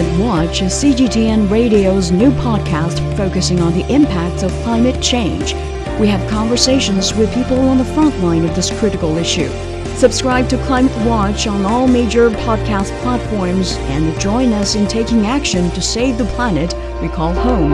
Climate 0.00 0.18
Watch 0.18 0.60
CGTN 0.60 1.50
Radio's 1.50 2.10
new 2.10 2.30
podcast 2.30 2.98
focusing 3.18 3.60
on 3.60 3.74
the 3.74 3.86
impacts 3.92 4.42
of 4.42 4.50
climate 4.62 5.02
change. 5.02 5.52
We 6.00 6.06
have 6.06 6.26
conversations 6.30 7.12
with 7.14 7.34
people 7.34 7.58
on 7.58 7.76
the 7.76 7.84
front 7.84 8.18
line 8.20 8.46
of 8.46 8.56
this 8.56 8.70
critical 8.80 9.18
issue. 9.18 9.50
Subscribe 9.96 10.48
to 10.48 10.56
Climate 10.64 10.96
Watch 11.06 11.46
on 11.46 11.66
all 11.66 11.86
major 11.86 12.30
podcast 12.30 12.98
platforms 13.02 13.76
and 13.92 14.18
join 14.18 14.54
us 14.54 14.74
in 14.74 14.86
taking 14.86 15.26
action 15.26 15.70
to 15.72 15.82
save 15.82 16.16
the 16.16 16.24
planet 16.24 16.72
we 17.02 17.08
call 17.10 17.34
home. 17.34 17.72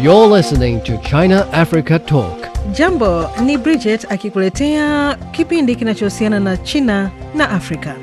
You're 0.00 0.26
listening 0.26 0.82
to 0.84 0.98
China 1.02 1.46
Africa 1.52 1.98
Talk. 1.98 2.45
Jambo, 2.72 3.30
ni 3.44 3.58
Bridget 3.58 4.06
akikuletea 4.12 5.16
kipindi 5.32 5.76
kinachohusiana 5.76 6.40
na 6.40 6.56
China 6.56 7.10
na 7.34 7.50
Afrika. 7.50 7.94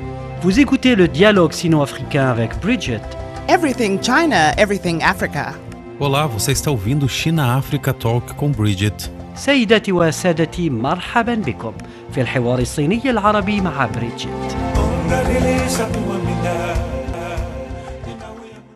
Vous 0.42 0.58
écoutez 0.60 0.94
le 0.96 1.08
dialogue 1.08 1.52
sino-africain 1.52 2.30
avec 2.30 2.60
Bridget. 2.60 3.00
Everything 3.48 3.98
China, 4.00 4.52
everything 4.56 5.02
Africa. 5.02 5.54
Olá, 6.00 6.26
você 6.26 6.52
está 6.52 6.70
ouvindo 6.70 7.08
China 7.08 7.56
Africa 7.56 7.92
Talk 7.92 8.34
com 8.36 8.50
Bridget. 8.50 9.10
سيداتي 9.36 9.92
وسادتي 9.92 10.70
مرحبا 10.70 11.34
بكم 11.34 11.72
في 12.12 12.20
الحوار 12.20 12.58
الصيني 12.58 13.10
العربي 13.10 13.60
مع 13.60 13.86
بريدجيت 13.86 14.54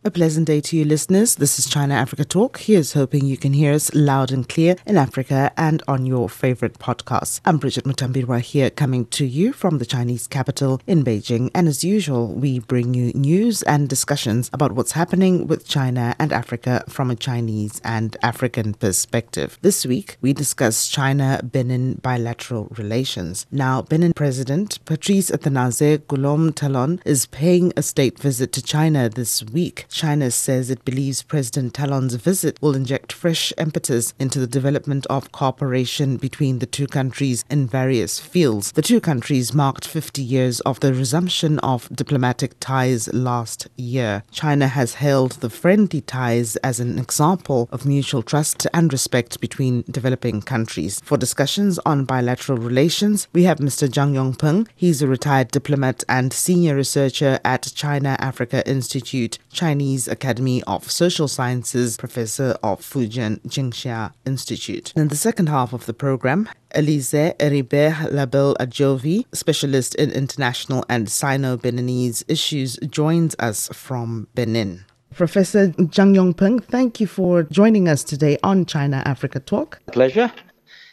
A 0.09 0.11
pleasant 0.11 0.47
day 0.47 0.63
to 0.63 0.75
you, 0.75 0.87
listeners. 0.87 1.35
This 1.35 1.59
is 1.59 1.69
China 1.69 1.93
Africa 1.93 2.25
Talk. 2.25 2.61
Here's 2.61 2.95
hoping 2.95 3.27
you 3.27 3.37
can 3.37 3.53
hear 3.53 3.75
us 3.75 3.95
loud 3.95 4.33
and 4.33 4.49
clear 4.49 4.77
in 4.87 4.97
Africa 4.97 5.53
and 5.59 5.83
on 5.87 6.07
your 6.07 6.31
favorite 6.31 6.79
podcasts. 6.79 7.43
I'm 7.45 7.59
Bridget 7.59 7.85
Mutambirwa 7.85 8.41
here, 8.41 8.71
coming 8.71 9.05
to 9.09 9.27
you 9.27 9.53
from 9.53 9.77
the 9.77 9.85
Chinese 9.85 10.27
capital 10.27 10.81
in 10.87 11.05
Beijing. 11.05 11.51
And 11.55 11.69
as 11.69 11.85
usual, 11.85 12.29
we 12.29 12.59
bring 12.59 12.95
you 12.95 13.13
news 13.13 13.63
and 13.65 13.87
discussions 13.87 14.49
about 14.51 14.73
what's 14.73 14.93
happening 14.93 15.47
with 15.47 15.69
China 15.69 16.17
and 16.19 16.33
Africa 16.33 16.85
from 16.89 17.11
a 17.11 17.15
Chinese 17.15 17.79
and 17.85 18.17
African 18.23 18.73
perspective. 18.73 19.59
This 19.61 19.85
week, 19.85 20.17
we 20.23 20.33
discuss 20.33 20.89
China 20.89 21.43
Benin 21.45 22.01
bilateral 22.01 22.69
relations. 22.79 23.45
Now, 23.53 23.83
Benin 23.83 24.15
President 24.15 24.83
Patrice 24.87 25.31
Athanase 25.31 26.09
Guillaume 26.09 26.55
Talon 26.55 27.03
is 27.05 27.27
paying 27.27 27.75
a 27.77 27.83
state 27.83 28.19
visit 28.19 28.53
to 28.53 28.63
China 28.63 29.11
this 29.11 29.43
week. 29.43 29.85
China 29.99 30.31
says 30.31 30.71
it 30.71 30.85
believes 30.85 31.25
President 31.25 31.75
Talon's 31.75 32.15
visit 32.15 32.57
will 32.63 32.77
inject 32.77 33.13
fresh 33.13 33.53
impetus 33.59 34.15
into 34.21 34.39
the 34.39 34.47
development 34.47 35.05
of 35.07 35.33
cooperation 35.33 36.19
between 36.19 36.61
the 36.61 36.67
two 36.67 36.87
countries 36.87 37.45
in 37.51 37.67
various 37.67 38.21
fields. 38.21 38.71
The 38.71 38.89
two 38.91 39.01
countries 39.01 39.53
marked 39.53 39.89
50 39.89 40.23
years 40.23 40.61
of 40.61 40.79
the 40.79 40.95
resumption 40.95 41.59
of 41.65 41.89
diplomatic 41.93 42.61
ties 42.61 43.13
last 43.13 43.67
year. 43.77 44.23
China 44.31 44.69
has 44.69 44.95
hailed 45.03 45.33
the 45.33 45.51
friendly 45.51 46.01
ties 46.01 46.55
as 46.59 46.79
an 46.79 46.97
example 46.97 47.69
of 47.73 47.85
mutual 47.85 48.23
trust 48.23 48.69
and 48.73 48.93
respect 48.93 49.41
between 49.41 49.83
developing 49.91 50.41
countries. 50.41 51.01
For 51.01 51.19
discussions 51.19 51.81
on 51.81 52.05
bilateral 52.05 52.59
relations, 52.59 53.27
we 53.33 53.43
have 53.45 53.59
Mr. 53.59 53.89
Zhang 53.89 54.13
Yongpeng. 54.13 54.69
He's 54.77 55.03
a 55.03 55.09
retired 55.09 55.51
diplomat 55.51 56.05
and 56.09 56.33
senior 56.33 56.77
researcher 56.77 57.41
at 57.45 57.73
China 57.75 58.17
Africa 58.21 58.65
Institute, 58.65 59.39
Chinese 59.51 59.88
Academy 59.97 60.63
of 60.65 60.91
Social 60.91 61.29
Sciences, 61.29 61.97
professor 61.97 62.57
of 62.63 62.81
Fujian 62.81 63.41
Jiangxia 63.47 64.13
Institute. 64.27 64.93
In 64.95 65.09
the 65.09 65.17
second 65.17 65.49
half 65.49 65.73
of 65.73 65.87
the 65.87 65.95
program, 65.95 66.49
Elise 66.75 67.13
Eribe 67.13 68.13
Label 68.13 68.55
Ajovi, 68.61 69.25
specialist 69.33 69.95
in 69.95 70.11
international 70.11 70.85
and 70.89 71.09
Sino-Beninese 71.09 72.25
issues, 72.29 72.77
joins 72.91 73.35
us 73.39 73.69
from 73.73 74.29
Benin. 74.35 74.85
Professor 75.15 75.69
Zhang 75.69 76.15
Yongpeng, 76.15 76.63
thank 76.63 77.01
you 77.01 77.07
for 77.07 77.43
joining 77.45 77.89
us 77.89 78.05
today 78.05 78.39
on 78.45 78.67
China 78.67 79.03
Africa 79.07 79.41
Talk. 79.41 79.81
Pleasure. 79.91 80.31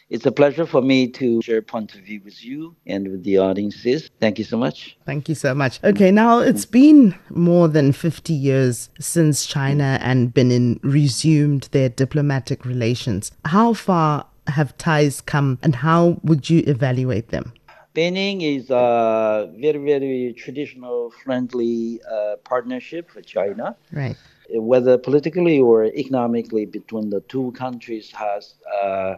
It's 0.08 0.24
a 0.24 0.30
pleasure 0.30 0.66
for 0.66 0.82
me 0.82 1.08
to 1.08 1.42
share 1.42 1.60
point 1.62 1.94
of 1.96 2.02
view 2.02 2.20
with 2.24 2.44
you 2.44 2.76
and 2.86 3.10
with 3.10 3.24
the 3.24 3.38
audiences. 3.38 4.08
Thank 4.20 4.38
you 4.38 4.44
so 4.44 4.56
much. 4.56 4.96
Thank 5.04 5.28
you 5.28 5.34
so 5.34 5.52
much. 5.52 5.82
Okay, 5.82 6.12
now 6.12 6.38
it's 6.38 6.64
been 6.64 7.18
more 7.30 7.66
than 7.66 7.90
50 7.90 8.32
years 8.32 8.88
since 9.00 9.46
China 9.46 9.98
and 10.00 10.32
Benin 10.32 10.78
resumed 10.84 11.68
their 11.72 11.88
diplomatic 11.88 12.64
relations. 12.64 13.32
How 13.46 13.72
far 13.72 14.26
have 14.46 14.78
ties 14.78 15.20
come 15.20 15.58
and 15.60 15.74
how 15.74 16.20
would 16.22 16.48
you 16.48 16.62
evaluate 16.68 17.30
them? 17.30 17.52
Benin 17.92 18.40
is 18.42 18.70
a 18.70 19.50
very, 19.56 19.78
very 19.78 20.34
traditional, 20.36 21.10
friendly 21.24 22.00
uh, 22.08 22.36
partnership 22.44 23.10
for 23.10 23.22
China. 23.22 23.74
Right. 23.90 24.16
Whether 24.50 24.98
politically 24.98 25.58
or 25.58 25.86
economically, 25.86 26.66
between 26.66 27.10
the 27.10 27.22
two 27.22 27.50
countries 27.52 28.12
has 28.12 28.54
uh, 28.80 29.16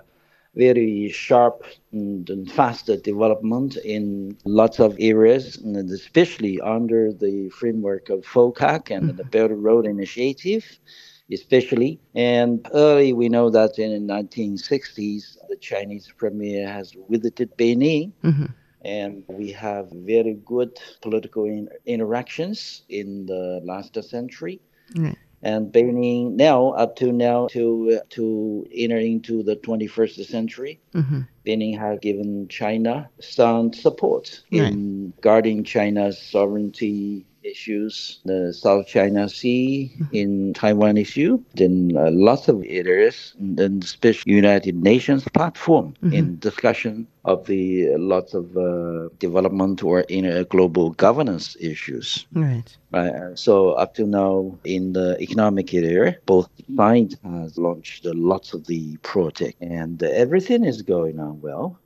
very 0.58 1.08
sharp 1.10 1.62
and, 1.92 2.28
and 2.28 2.50
faster 2.50 2.96
development 2.96 3.76
in 3.76 4.36
lots 4.44 4.80
of 4.80 4.96
areas, 4.98 5.56
and 5.58 5.88
especially 5.90 6.60
under 6.60 7.12
the 7.12 7.48
framework 7.50 8.10
of 8.10 8.20
FOCAC 8.24 8.90
and 8.90 9.04
mm-hmm. 9.04 9.16
the 9.16 9.24
Belt 9.24 9.52
and 9.52 9.62
Road 9.62 9.86
Initiative, 9.86 10.64
especially. 11.32 12.00
And 12.16 12.66
early, 12.74 13.12
we 13.12 13.28
know 13.28 13.50
that 13.50 13.78
in 13.78 14.06
the 14.06 14.12
1960s, 14.12 15.36
the 15.48 15.56
Chinese 15.60 16.12
premier 16.16 16.68
has 16.68 16.92
visited 17.08 17.56
Benin. 17.56 18.12
Mm-hmm. 18.24 18.46
And 18.82 19.24
we 19.28 19.52
have 19.52 19.88
very 19.92 20.34
good 20.44 20.76
political 21.02 21.44
in- 21.44 21.68
interactions 21.86 22.82
in 22.88 23.26
the 23.26 23.60
last 23.64 24.02
century 24.04 24.60
Right. 24.96 25.16
And 25.42 25.70
Benin 25.70 26.36
now 26.36 26.70
up 26.70 26.96
to 26.96 27.12
now 27.12 27.46
to 27.48 28.00
to 28.10 28.66
enter 28.74 28.98
into 28.98 29.42
the 29.42 29.56
21st 29.56 30.24
century. 30.26 30.80
Mm-hmm. 30.94 31.20
Benin 31.44 31.78
has 31.78 31.98
given 32.00 32.48
China 32.48 33.08
sound 33.20 33.74
support 33.74 34.42
in 34.50 35.12
guarding 35.20 35.64
China's 35.64 36.20
sovereignty 36.20 37.26
issues, 37.50 38.20
the 38.24 38.52
South 38.52 38.86
China 38.86 39.28
Sea, 39.28 39.90
in 40.12 40.52
Taiwan 40.54 40.96
issue, 40.96 41.32
then 41.54 41.74
uh, 41.96 42.10
lots 42.12 42.48
of 42.48 42.56
areas, 42.66 43.34
and 43.38 43.56
then 43.56 43.80
especially 43.82 44.32
United 44.32 44.76
Nations 44.92 45.24
platform 45.38 45.94
in 46.16 46.38
discussion 46.38 47.06
of 47.24 47.46
the 47.46 47.64
uh, 47.92 47.98
lots 47.98 48.34
of 48.34 48.44
uh, 48.56 49.08
development 49.18 49.82
or 49.82 50.00
in 50.08 50.24
uh, 50.26 50.44
global 50.48 50.90
governance 51.06 51.56
issues. 51.60 52.26
Right. 52.32 52.68
Uh, 52.92 53.34
So 53.34 53.72
up 53.82 53.94
to 53.94 54.04
now, 54.06 54.34
in 54.64 54.92
the 54.92 55.16
economic 55.20 55.74
area, 55.74 56.16
both 56.26 56.48
sides 56.76 57.16
has 57.24 57.58
launched 57.58 58.04
lots 58.32 58.54
of 58.54 58.60
the 58.66 58.96
project, 59.12 59.56
and 59.60 60.02
everything 60.02 60.64
is 60.64 60.82
going 60.82 61.16
on 61.20 61.40
well. 61.40 61.78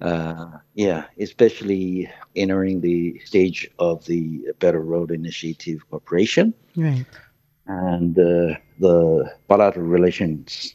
Uh, 0.00 0.50
yeah, 0.74 1.04
especially 1.18 2.10
entering 2.34 2.80
the 2.82 3.18
stage 3.24 3.70
of 3.78 4.04
the 4.04 4.42
Better 4.58 4.80
Road 4.80 5.10
Initiative 5.10 5.88
Corporation, 5.90 6.52
Right. 6.76 7.06
and 7.66 8.18
uh, 8.18 8.56
the 8.78 9.32
bilateral 9.48 9.86
relations 9.86 10.74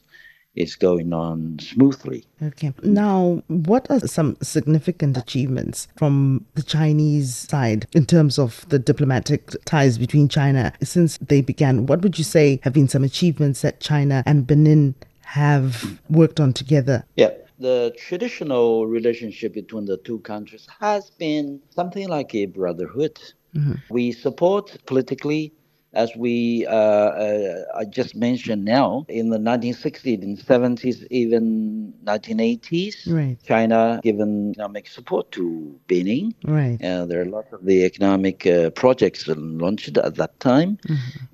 is 0.55 0.75
going 0.75 1.13
on 1.13 1.57
smoothly. 1.61 2.25
Okay. 2.43 2.73
Now, 2.83 3.41
what 3.47 3.89
are 3.89 3.99
some 4.01 4.35
significant 4.41 5.15
achievements 5.17 5.87
from 5.97 6.45
the 6.55 6.63
Chinese 6.63 7.33
side 7.35 7.87
in 7.93 8.05
terms 8.05 8.37
of 8.39 8.67
the 8.69 8.79
diplomatic 8.79 9.51
ties 9.65 9.97
between 9.97 10.27
China 10.29 10.73
since 10.83 11.17
they 11.19 11.41
began? 11.41 11.85
What 11.85 12.01
would 12.01 12.17
you 12.17 12.25
say 12.25 12.59
have 12.63 12.73
been 12.73 12.89
some 12.89 13.03
achievements 13.03 13.61
that 13.61 13.79
China 13.79 14.23
and 14.25 14.45
Benin 14.45 14.95
have 15.21 16.01
worked 16.09 16.39
on 16.41 16.51
together? 16.53 17.05
Yeah. 17.15 17.29
The 17.61 17.93
traditional 17.97 18.87
relationship 18.87 19.53
between 19.53 19.85
the 19.85 19.97
two 19.97 20.19
countries 20.19 20.67
has 20.79 21.11
been 21.11 21.61
something 21.69 22.07
like 22.07 22.33
a 22.35 22.45
brotherhood. 22.47 23.17
Mm-hmm. 23.55 23.73
We 23.89 24.11
support 24.11 24.77
politically, 24.85 25.53
as 25.93 26.15
we 26.15 26.65
uh, 26.67 26.73
uh, 26.73 27.63
I 27.75 27.85
just 27.85 28.15
mentioned 28.15 28.63
now, 28.63 29.05
in 29.09 29.29
the 29.29 29.37
1960s 29.37 30.21
and 30.21 30.37
70s, 30.37 31.05
even 31.09 31.93
1980s, 32.05 33.11
Right. 33.11 33.37
China 33.43 33.99
given 34.03 34.51
economic 34.51 34.87
support 34.87 35.31
to 35.33 35.79
Benin. 35.87 36.33
Right. 36.43 36.81
Uh, 36.83 37.05
there 37.05 37.21
are 37.21 37.25
lots 37.25 37.51
of 37.51 37.65
the 37.65 37.83
economic 37.83 38.47
uh, 38.47 38.69
projects 38.71 39.27
launched 39.27 39.97
at 39.97 40.15
that 40.15 40.39
time, 40.39 40.77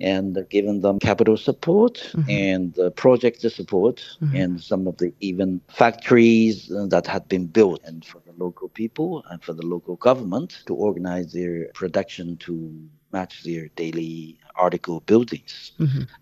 and 0.00 0.36
uh, 0.36 0.42
given 0.50 0.80
them 0.80 0.98
capital 0.98 1.36
support 1.36 2.14
and 2.28 2.76
uh, 2.78 2.90
project 2.90 3.40
support, 3.40 4.04
and 4.34 4.60
some 4.60 4.86
of 4.86 4.96
the 4.98 5.12
even 5.20 5.60
factories 5.68 6.68
that 6.68 7.06
had 7.06 7.28
been 7.28 7.46
built, 7.46 7.80
and 7.84 8.04
for 8.04 8.20
the 8.26 8.32
local 8.36 8.68
people 8.68 9.24
and 9.30 9.42
for 9.42 9.52
the 9.52 9.66
local 9.66 9.96
government 9.96 10.62
to 10.66 10.74
organize 10.74 11.32
their 11.32 11.66
production 11.74 12.36
to 12.38 12.88
match 13.12 13.42
their 13.42 13.68
daily 13.76 14.38
article 14.58 15.00
buildings 15.06 15.72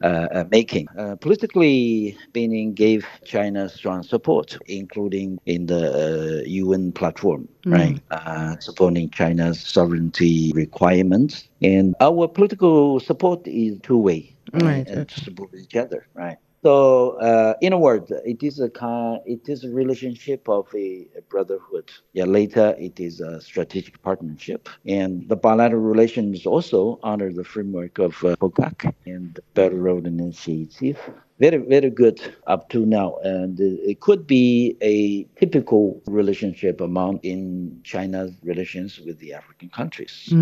uh, 0.03 0.07
uh, 0.33 0.45
making. 0.51 0.89
Uh, 0.99 1.17
politically, 1.17 2.17
Benin 2.33 2.75
gave 2.75 3.07
China 3.25 3.69
strong 3.69 4.03
support, 4.03 4.59
including 4.67 5.39
in 5.47 5.67
the 5.67 6.41
uh, 6.43 6.43
UN 6.47 6.93
platform, 6.93 7.49
right, 7.71 7.99
uh, 8.11 8.57
supporting 8.61 9.11
China's 9.11 9.61
sovereignty 9.61 10.53
requirements. 10.55 11.49
And 11.63 11.95
our 12.01 12.29
political 12.29 13.01
support 13.01 13.47
is 13.47 13.79
two 13.83 13.99
way, 13.99 14.37
Right, 14.53 14.87
and 14.87 15.03
okay. 15.03 15.23
support 15.23 15.51
each 15.55 15.77
other, 15.77 16.07
right. 16.15 16.39
So, 16.63 17.11
uh, 17.21 17.55
in 17.61 17.73
a 17.73 17.79
word, 17.79 18.11
it 18.25 18.43
is 18.43 18.59
a 18.61 18.69
kind, 18.69 19.21
it 19.25 19.49
is 19.49 19.65
a 19.65 19.71
relationship 19.71 20.49
of 20.49 20.67
a, 20.75 21.07
a 21.17 21.23
brotherhood. 21.29 21.91
Yeah, 22.13 22.25
later 22.25 22.75
it 22.79 22.99
is 22.99 23.21
a 23.21 23.41
strategic 23.41 24.03
partnership, 24.03 24.69
and 24.85 25.29
the 25.29 25.37
bilateral 25.37 25.83
relations 25.83 26.45
also 26.47 26.99
under 27.05 27.33
the 27.33 27.45
framework 27.45 27.99
of 27.99 28.13
uh, 28.25 28.35
FOCAC 28.37 28.93
and 29.07 29.39
Belt 29.55 29.75
Road 29.75 30.07
Initiative. 30.07 30.99
Very, 31.39 31.59
very 31.59 31.91
good 31.91 32.19
up 32.47 32.71
to 32.71 32.87
now, 32.87 33.17
and 33.23 33.61
uh, 33.61 33.65
it 33.91 34.01
could 34.01 34.27
be 34.27 34.77
a 34.81 35.25
typical 35.39 36.01
relationship 36.07 36.81
among 36.81 37.19
in 37.19 37.79
China's 37.85 38.33
relations 38.43 39.01
with 39.01 39.19
the 39.19 39.35
African 39.35 39.69
countries. 39.69 40.33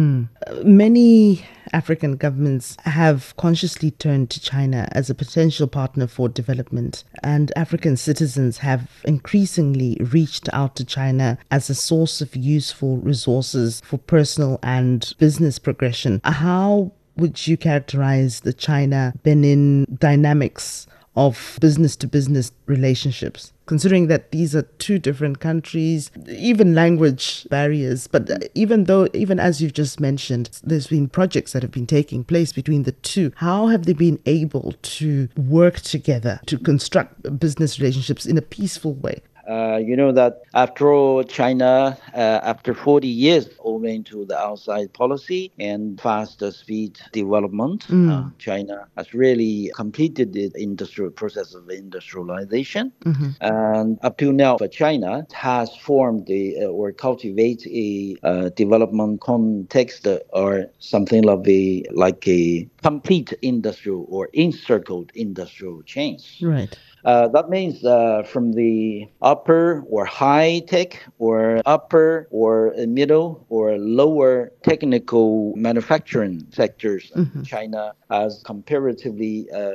Many 0.63 1.45
African 1.73 2.15
governments 2.15 2.77
have 2.85 3.35
consciously 3.37 3.91
turned 3.91 4.31
to 4.31 4.41
China 4.41 4.89
as 4.93 5.11
a 5.11 5.17
potential 5.17 5.67
partner 5.67 6.07
for 6.07 6.29
development, 6.29 7.03
and 7.25 7.53
African 7.57 7.97
citizens 7.97 8.59
have 8.59 8.89
increasingly 9.05 9.97
reached 10.01 10.49
out 10.53 10.77
to 10.77 10.85
China 10.85 11.39
as 11.51 11.69
a 11.69 11.75
source 11.75 12.21
of 12.21 12.37
useful 12.37 12.99
resources 12.99 13.83
for 13.85 13.99
personal 13.99 14.61
and 14.63 15.13
business 15.19 15.59
progression. 15.59 16.21
How 16.23 16.93
would 17.17 17.47
you 17.47 17.57
characterize 17.57 18.41
the 18.41 18.53
China 18.53 19.15
Benin 19.23 19.87
dynamics 19.99 20.87
of 21.17 21.59
business 21.61 21.95
to 21.97 22.07
business 22.07 22.53
relationships? 22.67 23.53
Considering 23.67 24.09
that 24.09 24.31
these 24.31 24.55
are 24.55 24.63
two 24.63 24.99
different 24.99 25.41
countries, 25.41 26.11
even 26.29 26.75
language 26.75 27.47
barriers, 27.49 28.07
but 28.09 28.31
uh, 28.31 28.39
even 28.55 28.85
though, 28.85 29.09
even 29.15 29.41
as 29.41 29.63
you've 29.63 29.73
just 29.73 30.01
mentioned, 30.01 30.61
there's 30.63 30.89
been 30.89 31.09
projects 31.09 31.53
that 31.53 31.63
have 31.63 31.71
been 31.71 31.87
taking 31.87 32.25
place 32.25 32.53
between 32.53 32.83
the 32.83 32.93
two, 32.93 33.33
how 33.37 33.69
have 33.69 33.87
they 33.87 33.95
been 33.95 34.19
able 34.27 34.75
to 34.83 35.29
work 35.37 35.81
together 35.81 36.41
to 36.47 36.59
construct 36.59 37.39
business 37.39 37.79
relationships 37.79 38.27
in 38.27 38.37
a 38.37 38.43
peaceful 38.43 38.95
way? 38.95 39.23
Uh, 39.49 39.77
you 39.77 39.97
know 39.97 40.13
that 40.13 40.43
after 40.55 40.93
all, 40.93 41.23
China, 41.25 41.97
uh, 42.15 42.41
after 42.43 42.75
40 42.75 43.07
years 43.09 43.49
owing 43.61 44.03
to 44.05 44.25
the 44.25 44.39
outside 44.39 44.93
policy 44.93 45.53
and 45.59 46.01
faster 46.01 46.51
speed 46.51 46.99
development, 47.13 47.87
uh, 47.91 48.25
China 48.39 48.87
has 48.97 49.13
really 49.15 49.71
completed 49.75 50.33
the 50.33 50.51
industrial 50.57 51.11
process 51.11 51.55
of 51.55 51.69
industrialization. 51.71 52.93
And 53.41 53.99
up 54.03 54.17
to 54.19 54.33
now, 54.33 54.57
for 54.59 54.69
China 54.69 55.27
has 55.33 55.75
formed 55.77 56.29
a, 56.31 56.65
uh, 56.65 56.67
or 56.67 56.93
cultivate 56.93 57.67
a 57.67 58.17
uh, 58.23 58.49
development 58.51 59.21
context 59.21 60.07
uh, 60.07 60.19
or 60.33 60.67
something 60.79 61.23
like 61.23 61.47
a, 61.47 61.85
like 61.93 62.27
a 62.29 62.69
complete 62.83 63.33
industrial 63.43 64.07
or 64.09 64.29
encircled 64.33 65.11
industrial 65.15 65.83
chains. 65.83 66.39
Right. 66.43 66.79
Uh, 67.05 67.29
that 67.29 67.51
means 67.51 67.85
uh, 67.85 68.23
from 68.25 68.53
the 68.53 69.07
upper 69.23 69.83
or 69.89 70.05
high 70.05 70.61
tech 70.67 71.05
or 71.19 71.61
upper 71.67 72.27
or 72.31 72.73
middle 72.87 73.45
or 73.49 73.77
lower 73.79 74.53
technical 74.63 75.55
manufacturing 75.57 76.47
sectors, 76.51 77.13
China 77.43 77.93
has 78.11 78.43
comparatively 78.45 79.49
uh, 79.53 79.73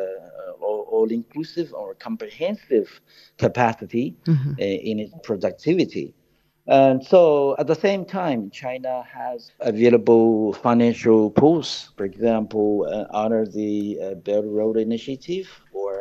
all, 0.62 1.08
inclusive 1.12 1.74
or 1.74 1.94
comprehensive 1.96 3.02
capacity 3.38 4.16
uh, 4.60 4.64
in 4.64 5.00
its 5.00 5.14
productivity. 5.24 6.14
And 6.68 7.04
so 7.04 7.56
at 7.58 7.68
the 7.68 7.76
same 7.76 8.06
time, 8.06 8.50
China 8.52 9.04
has 9.04 9.52
available 9.60 10.54
financial 10.54 11.32
pools, 11.32 11.92
for 11.96 12.06
example, 12.06 12.88
uh, 12.92 13.06
under 13.16 13.46
the 13.46 14.00
uh, 14.02 14.14
Belt 14.16 14.46
Road 14.48 14.78
Initiative 14.78 15.48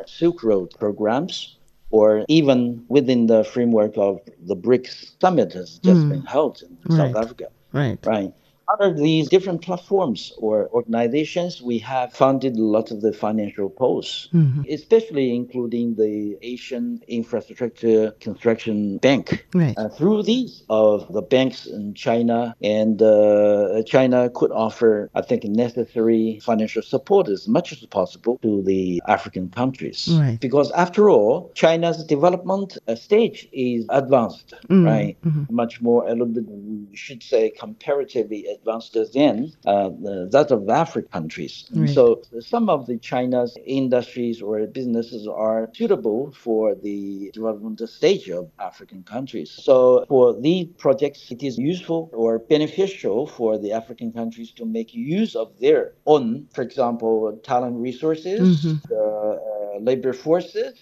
Silk 0.09 0.43
Road 0.43 0.73
programs, 0.79 1.57
or 1.91 2.25
even 2.29 2.85
within 2.89 3.27
the 3.27 3.45
framework 3.45 3.93
of 3.97 4.21
the 4.41 4.57
BRICS 4.57 5.13
summit 5.21 5.53
has 5.53 5.79
just 5.79 6.01
hmm. 6.01 6.11
been 6.11 6.23
held 6.23 6.63
in 6.63 6.97
South 6.97 7.17
Africa. 7.17 7.49
Right. 7.73 7.99
Right. 8.05 8.33
Under 8.71 8.93
these 8.93 9.29
different 9.29 9.63
platforms 9.63 10.33
or 10.39 10.69
organizations, 10.69 11.63
we 11.63 11.79
have 11.79 12.13
funded 12.13 12.57
a 12.57 12.63
lot 12.63 12.91
of 12.91 13.01
the 13.01 13.13
financial 13.13 13.71
pools, 13.71 14.29
especially 14.69 15.35
including 15.35 15.95
the 15.95 16.37
Asian 16.43 17.03
Infrastructure 17.09 18.11
Construction 18.21 18.99
Bank. 18.99 19.47
Right. 19.55 19.77
Uh, 19.79 19.89
through 19.89 20.25
these 20.25 20.65
of 20.69 21.11
the 21.13 21.23
banks 21.23 21.67
in 21.67 21.95
China, 21.95 22.55
and 22.63 23.01
uh, 23.01 23.83
China 23.87 24.29
could 24.35 24.53
offer, 24.53 25.11
I 25.15 25.23
think, 25.23 25.45
necessary 25.45 26.39
financial 26.43 26.83
support 26.83 27.29
as 27.29 27.49
much 27.49 27.73
as 27.73 27.85
possible 27.87 28.39
to 28.43 28.63
the 28.63 29.03
African 29.09 29.49
countries. 29.49 30.09
Right. 30.13 30.39
Because 30.41 30.71
after 30.73 31.09
all, 31.09 31.51
China's 31.55 32.05
development 32.05 32.77
uh, 32.87 32.95
stage 32.95 33.49
is 33.53 33.87
advanced, 33.89 34.55
right? 34.69 35.17
Much 35.51 35.81
more, 35.81 36.07
a 36.07 36.11
little 36.11 36.27
bit, 36.27 36.45
we 36.47 36.95
should 36.95 37.23
say, 37.23 37.51
comparatively 37.51 38.47
advanced 38.59 38.97
than 39.15 39.53
uh, 39.67 39.89
the, 39.89 40.29
that 40.33 40.51
of 40.51 40.69
African 40.69 41.11
countries. 41.11 41.69
Right. 41.73 41.89
So 41.89 42.23
some 42.41 42.69
of 42.69 42.87
the 42.87 42.99
China's 42.99 43.57
industries 43.67 44.43
or 44.43 44.67
businesses 44.67 45.27
are 45.27 45.71
suitable 45.75 46.33
for 46.33 46.75
the 46.75 47.31
development 47.33 47.81
stage 47.89 48.29
of 48.31 48.51
African 48.59 49.03
countries. 49.03 49.51
So 49.51 50.05
for 50.09 50.39
these 50.41 50.67
projects, 50.79 51.31
it 51.31 51.43
is 51.43 51.59
useful 51.59 52.11
or 52.13 52.39
beneficial 52.39 53.27
for 53.27 53.59
the 53.59 53.73
African 53.73 54.13
countries 54.13 54.53
to 54.53 54.65
make 54.65 54.95
use 54.95 55.35
of 55.37 55.59
their 55.61 55.95
own, 56.07 56.49
for 56.55 56.63
example, 56.63 57.39
talent 57.43 57.77
resources, 57.77 58.67
uh, 58.91 58.95
uh, 58.95 59.79
labor 59.81 60.13
forces, 60.13 60.75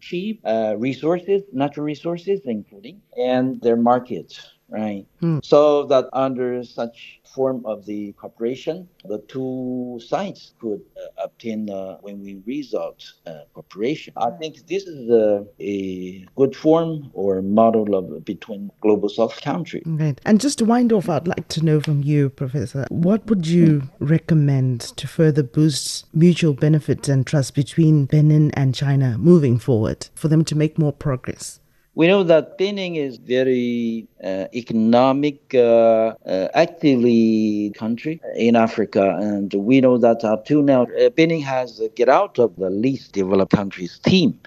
cheap 0.00 0.40
uh, 0.44 0.74
resources, 0.78 1.42
natural 1.52 1.84
resources, 1.84 2.40
including, 2.44 3.00
and 3.18 3.60
their 3.62 3.76
markets, 3.76 4.52
right? 4.68 5.06
So 5.42 5.86
that 5.86 6.08
under 6.12 6.62
such 6.64 7.20
form 7.34 7.64
of 7.66 7.86
the 7.86 8.12
cooperation, 8.12 8.88
the 9.04 9.18
two 9.28 10.00
sides 10.04 10.54
could 10.60 10.80
uh, 10.96 11.24
obtain 11.24 11.68
a 11.68 11.98
win-win 12.02 12.42
result 12.46 13.04
uh, 13.26 13.40
cooperation. 13.54 14.14
I 14.16 14.30
think 14.30 14.66
this 14.66 14.84
is 14.84 15.08
a, 15.10 15.46
a 15.60 16.26
good 16.36 16.56
form 16.56 17.10
or 17.12 17.42
model 17.42 17.94
of 17.94 18.24
between 18.24 18.70
global 18.80 19.08
South 19.08 19.40
countries. 19.40 19.84
Right. 19.86 20.20
And 20.24 20.40
just 20.40 20.58
to 20.58 20.64
wind 20.64 20.92
off, 20.92 21.08
I'd 21.08 21.28
like 21.28 21.48
to 21.48 21.64
know 21.64 21.80
from 21.80 22.02
you, 22.02 22.30
Professor, 22.30 22.86
what 22.90 23.26
would 23.26 23.46
you 23.46 23.82
recommend 24.00 24.80
to 24.80 25.06
further 25.06 25.42
boost 25.42 26.06
mutual 26.14 26.54
benefit 26.54 27.08
and 27.08 27.26
trust 27.26 27.54
between 27.54 28.06
Benin 28.06 28.50
and 28.52 28.74
China 28.74 29.16
moving 29.18 29.58
forward 29.58 30.08
for 30.14 30.28
them 30.28 30.44
to 30.44 30.54
make 30.54 30.78
more 30.78 30.92
progress? 30.92 31.60
We 31.96 32.06
know 32.08 32.22
that 32.24 32.58
Benin 32.58 32.94
is 32.94 33.16
very 33.16 34.06
uh, 34.22 34.48
economic, 34.54 35.54
uh, 35.54 36.12
uh, 36.26 36.48
actively 36.52 37.72
country 37.74 38.20
in 38.36 38.54
Africa, 38.54 39.16
and 39.18 39.52
we 39.54 39.80
know 39.80 39.96
that 39.96 40.22
up 40.22 40.44
to 40.48 40.62
now, 40.62 40.82
uh, 40.82 41.08
Benin 41.08 41.40
has 41.40 41.80
uh, 41.80 41.88
get 41.96 42.10
out 42.10 42.38
of 42.38 42.54
the 42.56 42.68
least 42.68 43.12
developed 43.12 43.52
countries 43.52 43.98
team, 43.98 44.38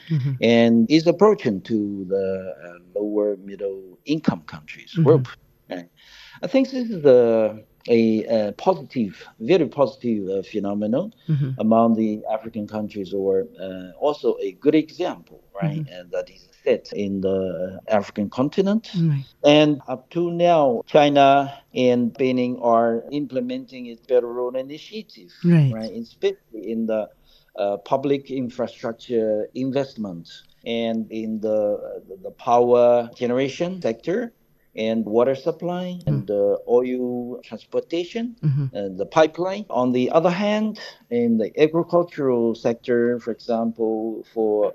and 0.42 0.90
is 0.92 1.08
approaching 1.08 1.60
to 1.62 2.06
the 2.08 2.54
uh, 2.54 3.00
lower 3.00 3.36
middle 3.38 3.98
income 4.06 4.44
countries 4.46 4.94
group. 4.94 5.28
Right. 5.72 5.90
I 6.44 6.48
think 6.48 6.70
this 6.70 6.90
is 6.92 7.04
a 7.90 8.24
a, 8.26 8.52
positive, 8.54 9.28
very 9.40 9.68
positive 9.68 10.30
uh, 10.30 10.44
phenomenon 10.44 11.14
among 11.58 11.96
the 11.96 12.22
African 12.32 12.68
countries, 12.68 13.14
or 13.14 13.46
uh, 13.60 13.92
also 14.00 14.38
a 14.42 14.52
good 14.54 14.76
example, 14.76 15.44
right? 15.62 15.84
And 15.92 16.12
that 16.12 16.30
is 16.30 16.48
set 16.64 16.92
in 16.94 17.22
the 17.22 17.80
African 17.88 18.30
continent. 18.30 18.92
Right. 18.96 19.26
And 19.44 19.82
up 19.88 20.10
to 20.12 20.32
now, 20.32 20.84
China 20.86 21.54
and 21.74 22.14
Benin 22.14 22.58
are 22.62 23.04
implementing 23.12 23.88
its 23.88 24.02
Belt 24.06 24.24
Road 24.24 24.56
Initiative, 24.56 25.32
Right. 25.74 25.92
especially 25.92 26.72
in 26.72 26.86
the 26.86 27.10
uh, 27.58 27.78
public 27.78 28.30
infrastructure 28.32 29.48
investment 29.54 30.30
and 30.66 31.12
in 31.12 31.40
the, 31.42 32.02
the 32.24 32.32
power 32.32 33.10
generation 33.16 33.82
sector 33.82 34.34
and 34.76 35.06
water 35.06 35.36
supply 35.36 36.00
and 36.06 36.28
the 36.28 36.60
oil 36.68 37.40
transportation 37.44 38.36
and 38.74 38.98
the 38.98 39.06
pipeline. 39.06 39.66
On 39.70 39.92
the 39.92 40.12
other 40.12 40.30
hand, 40.30 40.80
in 41.10 41.38
the 41.38 41.52
agricultural 41.60 42.56
sector, 42.56 43.20
for 43.20 43.32
example, 43.32 44.26
for 44.34 44.74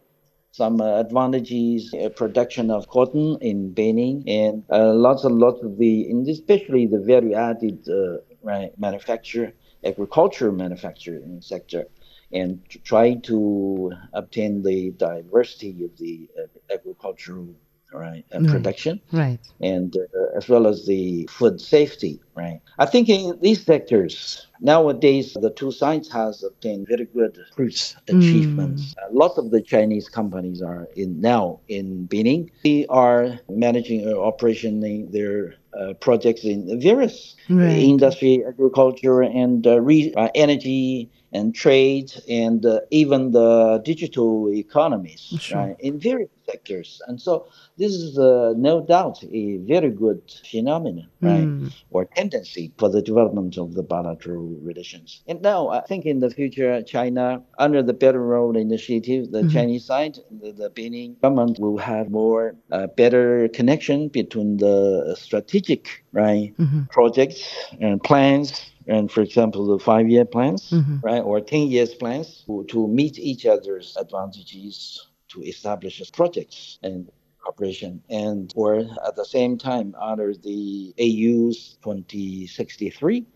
some 0.50 0.80
uh, 0.80 1.00
advantages, 1.00 1.92
uh, 1.94 2.08
production 2.10 2.70
of 2.70 2.88
cotton 2.88 3.38
in 3.40 3.72
Benin, 3.72 4.22
and 4.28 4.62
uh, 4.70 4.92
lots 4.92 5.24
and 5.24 5.38
lots 5.38 5.60
of 5.64 5.78
the, 5.78 6.08
and 6.08 6.28
especially 6.28 6.86
the 6.86 7.00
value-added 7.00 7.88
uh, 7.88 8.18
right, 8.42 8.70
manufacture 8.78 9.52
agriculture 9.84 10.50
manufacturing 10.50 11.40
sector 11.42 11.84
and 12.32 12.68
to 12.70 12.78
try 12.78 13.14
to 13.14 13.92
obtain 14.12 14.62
the 14.62 14.90
diversity 14.92 15.84
of 15.84 15.96
the 15.98 16.28
uh, 16.38 16.72
agricultural 16.72 17.54
right 17.94 18.24
and 18.32 18.46
Right. 18.46 18.50
production 18.50 19.00
Right. 19.12 19.40
and 19.60 19.94
uh, 19.96 20.36
as 20.36 20.48
well 20.48 20.66
as 20.66 20.86
the 20.86 21.28
food 21.30 21.60
safety 21.60 22.20
right 22.34 22.60
i 22.78 22.86
think 22.86 23.08
in 23.08 23.38
these 23.40 23.64
sectors 23.64 24.46
nowadays 24.60 25.34
the 25.40 25.50
two 25.50 25.70
sides 25.72 26.10
has 26.10 26.42
obtained 26.42 26.86
very 26.88 27.06
good 27.18 27.38
fruits 27.54 27.96
achievements 28.08 28.94
Uh, 28.98 29.06
lots 29.12 29.38
of 29.38 29.50
the 29.50 29.62
chinese 29.62 30.08
companies 30.08 30.60
are 30.62 30.88
in 30.96 31.20
now 31.20 31.60
in 31.68 32.06
benin 32.06 32.48
they 32.64 32.86
are 32.88 33.38
managing 33.48 34.00
or 34.08 34.24
operating 34.30 34.80
their 35.10 35.54
uh, 35.78 35.92
projects 36.06 36.44
in 36.44 36.58
various 36.80 37.36
Right. 37.48 37.78
industry 37.94 38.44
agriculture 38.48 39.22
and 39.22 39.66
uh, 39.66 39.80
re- 39.80 40.12
uh, 40.16 40.28
energy 40.34 41.10
and 41.34 41.54
trade 41.54 42.08
and 42.28 42.64
uh, 42.64 42.80
even 42.90 43.32
the 43.32 43.80
digital 43.84 44.48
economies 44.52 45.22
Sure. 45.40 45.58
right, 45.58 45.76
in 45.80 45.98
various 45.98 46.30
sectors 46.46 47.00
and 47.08 47.20
so 47.20 47.46
this 47.76 47.92
is 47.92 48.18
uh, 48.18 48.52
no 48.56 48.80
doubt 48.94 49.16
a 49.42 49.56
very 49.72 49.90
good 49.90 50.20
phenomenon, 50.50 51.08
right, 51.20 51.48
Mm. 51.48 51.72
or 51.90 52.04
tendency 52.04 52.64
for 52.78 52.88
the 52.88 53.02
development 53.02 53.58
of 53.58 53.74
the 53.74 53.82
bilateral 53.82 54.46
relations. 54.70 55.22
And 55.26 55.42
now, 55.42 55.60
I 55.68 55.80
think 55.80 56.06
in 56.06 56.20
the 56.20 56.30
future, 56.30 56.82
China, 56.82 57.42
under 57.58 57.82
the 57.82 57.92
Belt 57.92 58.14
and 58.14 58.28
Road 58.36 58.56
Initiative, 58.56 59.32
the 59.32 59.42
Chinese 59.56 59.84
side, 59.84 60.18
the, 60.42 60.52
the 60.52 60.70
Benin 60.70 61.16
government 61.22 61.58
will 61.58 61.78
have 61.78 62.10
more 62.10 62.54
uh, 62.70 62.86
better 63.02 63.48
connection 63.48 64.08
between 64.08 64.58
the 64.58 65.16
strategic, 65.18 66.04
right, 66.12 66.54
projects 66.90 67.40
and 67.80 68.02
plans. 68.02 68.48
And 68.86 69.10
for 69.10 69.22
example, 69.22 69.66
the 69.66 69.78
five-year 69.78 70.24
plans, 70.26 70.72
right, 71.02 71.20
or 71.20 71.40
ten 71.40 71.68
years 71.68 71.94
plans 71.94 72.44
to, 72.46 72.64
to 72.68 72.86
meet 72.88 73.18
each 73.18 73.46
other's 73.46 73.96
advantages 73.96 75.06
to 75.28 75.42
establish 75.42 76.00
projects 76.12 76.78
and 76.82 77.08
cooperation 77.42 78.02
and 78.08 78.52
or 78.56 78.78
at 79.06 79.16
the 79.16 79.24
same 79.24 79.58
time 79.58 79.94
under 80.00 80.32
the 80.34 80.94
AU's 80.98 81.76
2063 81.82 83.26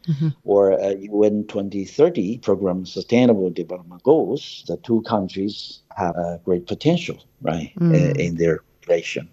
or 0.44 0.80
uh, 0.80 0.90
UN 0.90 1.46
2030 1.46 2.38
program 2.38 2.86
sustainable 2.86 3.50
development 3.50 4.02
goals 4.02 4.64
the 4.66 4.78
two 4.78 5.02
countries 5.02 5.80
have 5.96 6.16
a 6.16 6.40
great 6.44 6.66
potential 6.66 7.22
right 7.42 7.72
uh, 7.82 7.84
in 8.24 8.36
their 8.36 8.60
relation 8.86 9.28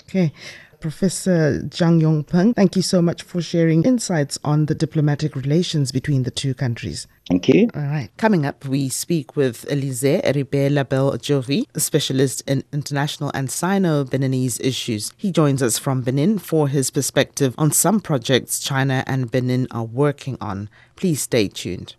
Okay. 0.00 0.32
Professor 0.80 1.60
Zhang 1.68 2.00
Yongpeng, 2.00 2.54
thank 2.54 2.76
you 2.76 2.82
so 2.82 3.00
much 3.02 3.22
for 3.22 3.40
sharing 3.40 3.84
insights 3.84 4.38
on 4.44 4.66
the 4.66 4.74
diplomatic 4.74 5.34
relations 5.36 5.92
between 5.92 6.22
the 6.22 6.30
two 6.30 6.54
countries. 6.54 7.06
thank 7.28 7.48
you 7.48 7.68
All 7.74 7.82
right. 7.82 8.10
Coming 8.16 8.46
up, 8.46 8.64
we 8.64 8.88
speak 8.88 9.36
with 9.36 9.70
Elise 9.70 10.02
Eribe 10.02 10.70
Label 10.70 11.12
Jovi, 11.12 11.64
a 11.74 11.80
specialist 11.80 12.42
in 12.46 12.64
international 12.72 13.30
and 13.34 13.50
Sino 13.50 14.04
Beninese 14.04 14.60
issues. 14.60 15.12
He 15.16 15.30
joins 15.30 15.62
us 15.62 15.78
from 15.78 16.02
Benin 16.02 16.38
for 16.38 16.68
his 16.68 16.90
perspective 16.90 17.54
on 17.58 17.70
some 17.72 18.00
projects 18.00 18.60
China 18.60 19.04
and 19.06 19.30
Benin 19.30 19.66
are 19.70 19.84
working 19.84 20.36
on. 20.40 20.68
Please 20.96 21.22
stay 21.22 21.48
tuned. 21.48 21.96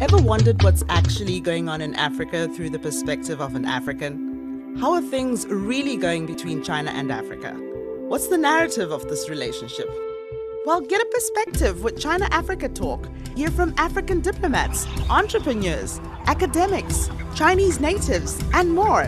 Ever 0.00 0.18
wondered 0.18 0.62
what's 0.62 0.84
actually 0.88 1.40
going 1.40 1.68
on 1.68 1.80
in 1.80 1.94
Africa 1.94 2.48
through 2.48 2.70
the 2.70 2.78
perspective 2.78 3.40
of 3.40 3.54
an 3.54 3.64
African? 3.64 4.33
How 4.80 4.92
are 4.94 5.00
things 5.00 5.46
really 5.46 5.96
going 5.96 6.26
between 6.26 6.60
China 6.62 6.90
and 6.90 7.12
Africa? 7.12 7.52
What's 8.08 8.26
the 8.26 8.36
narrative 8.36 8.90
of 8.90 9.08
this 9.08 9.30
relationship? 9.30 9.88
Well, 10.66 10.80
get 10.80 11.00
a 11.00 11.04
perspective 11.06 11.84
with 11.84 11.98
China 11.98 12.26
Africa 12.32 12.68
Talk. 12.68 13.08
Hear 13.36 13.52
from 13.52 13.72
African 13.78 14.20
diplomats, 14.20 14.86
entrepreneurs, 15.08 16.00
academics, 16.26 17.08
Chinese 17.36 17.78
natives, 17.78 18.42
and 18.52 18.74
more. 18.74 19.06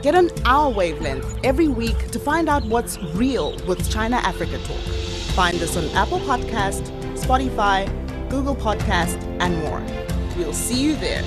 Get 0.00 0.14
on 0.14 0.30
our 0.44 0.70
wavelength 0.70 1.38
every 1.42 1.68
week 1.68 2.10
to 2.12 2.20
find 2.20 2.48
out 2.48 2.64
what's 2.64 2.98
real 3.14 3.56
with 3.66 3.90
China 3.90 4.16
Africa 4.18 4.58
Talk. 4.58 4.94
Find 5.34 5.60
us 5.60 5.76
on 5.76 5.88
Apple 5.96 6.20
Podcast, 6.20 6.86
Spotify, 7.18 7.88
Google 8.30 8.54
Podcast, 8.54 9.20
and 9.40 9.56
more. 9.58 9.82
We'll 10.36 10.54
see 10.54 10.80
you 10.80 10.94
there. 10.96 11.24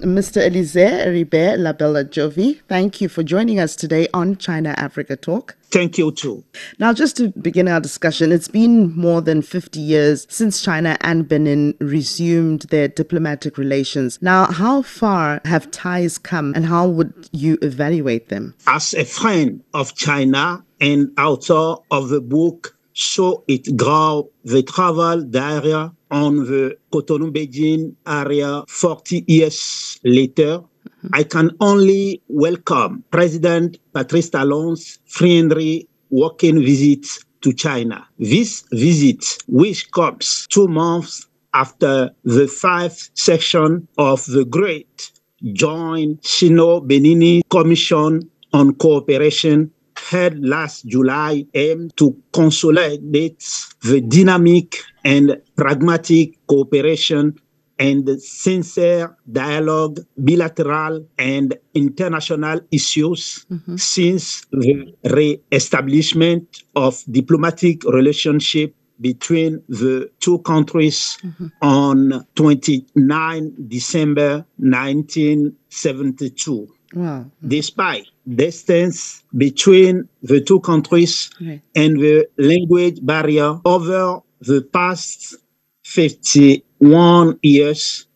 Mr. 0.00 0.46
Elise 0.46 0.76
Ribe 0.76 1.58
Labella 1.58 2.04
Jovi, 2.04 2.60
thank 2.68 3.02
you 3.02 3.08
for 3.08 3.22
joining 3.22 3.60
us 3.60 3.76
today 3.76 4.08
on 4.14 4.36
China 4.36 4.74
Africa 4.78 5.14
Talk. 5.14 5.56
Thank 5.70 5.98
you 5.98 6.10
too. 6.10 6.42
Now, 6.78 6.94
just 6.94 7.18
to 7.18 7.28
begin 7.40 7.68
our 7.68 7.80
discussion, 7.80 8.32
it's 8.32 8.48
been 8.48 8.96
more 8.96 9.20
than 9.20 9.42
50 9.42 9.78
years 9.78 10.26
since 10.30 10.62
China 10.62 10.96
and 11.02 11.28
Benin 11.28 11.74
resumed 11.80 12.62
their 12.70 12.88
diplomatic 12.88 13.58
relations. 13.58 14.18
Now, 14.22 14.46
how 14.46 14.82
far 14.82 15.42
have 15.44 15.70
ties 15.70 16.16
come 16.16 16.54
and 16.54 16.64
how 16.64 16.88
would 16.88 17.28
you 17.32 17.58
evaluate 17.60 18.30
them? 18.30 18.54
As 18.66 18.94
a 18.94 19.04
friend 19.04 19.62
of 19.74 19.94
China 19.96 20.64
and 20.80 21.10
author 21.18 21.76
of 21.90 22.08
the 22.08 22.22
book 22.22 22.74
So 22.92 23.44
It 23.48 23.76
Grow, 23.76 24.30
the 24.44 24.62
travel 24.62 25.22
diary 25.22 25.90
on 26.10 26.36
the 26.44 26.76
Cotonou 26.92 27.30
Beijing 27.30 27.94
area 28.06 28.64
40 28.68 29.24
years 29.26 30.00
later, 30.04 30.58
mm-hmm. 30.58 31.08
I 31.12 31.22
can 31.22 31.50
only 31.60 32.22
welcome 32.28 33.04
President 33.10 33.78
Patrice 33.92 34.30
Talon's 34.30 34.98
friendly 35.06 35.88
walking 36.10 36.60
visit 36.62 37.06
to 37.42 37.52
China. 37.52 38.06
This 38.18 38.64
visit, 38.72 39.24
which 39.46 39.90
comes 39.92 40.46
two 40.50 40.68
months 40.68 41.26
after 41.54 42.10
the 42.24 42.46
fifth 42.46 43.10
session 43.14 43.86
of 43.98 44.24
the 44.26 44.44
Great 44.44 45.12
Joint 45.52 46.24
Sino-Benini 46.24 47.42
Commission 47.48 48.28
on 48.52 48.74
Cooperation 48.74 49.70
held 50.10 50.44
last 50.44 50.84
July 50.86 51.46
aimed 51.54 51.96
to 51.96 52.20
consolidate 52.32 53.44
the 53.82 54.00
dynamic 54.00 54.78
and 55.04 55.40
pragmatic 55.54 56.36
cooperation 56.48 57.38
and 57.78 58.20
sincere 58.20 59.16
dialogue, 59.30 60.00
bilateral 60.18 61.06
and 61.16 61.56
international 61.74 62.60
issues 62.70 63.46
mm-hmm. 63.50 63.76
since 63.76 64.44
the 64.50 64.92
re-establishment 65.04 66.64
of 66.74 67.02
diplomatic 67.10 67.84
relationship 67.84 68.74
between 69.00 69.62
the 69.68 70.10
two 70.18 70.40
countries 70.40 71.16
mm-hmm. 71.22 71.46
on 71.62 72.26
29 72.34 73.54
December 73.68 74.44
1972 74.58 76.68
Wow. 76.94 77.30
despite 77.46 78.06
distance 78.26 79.22
between 79.36 80.08
the 80.22 80.40
two 80.40 80.58
countries 80.60 81.30
Right. 81.40 81.60
and 81.76 82.00
the 82.00 82.26
language 82.36 82.98
barrier 83.04 83.60
over 83.64 84.20
the 84.40 84.62
past 84.62 85.36
51 85.84 87.38
years, 87.42 88.06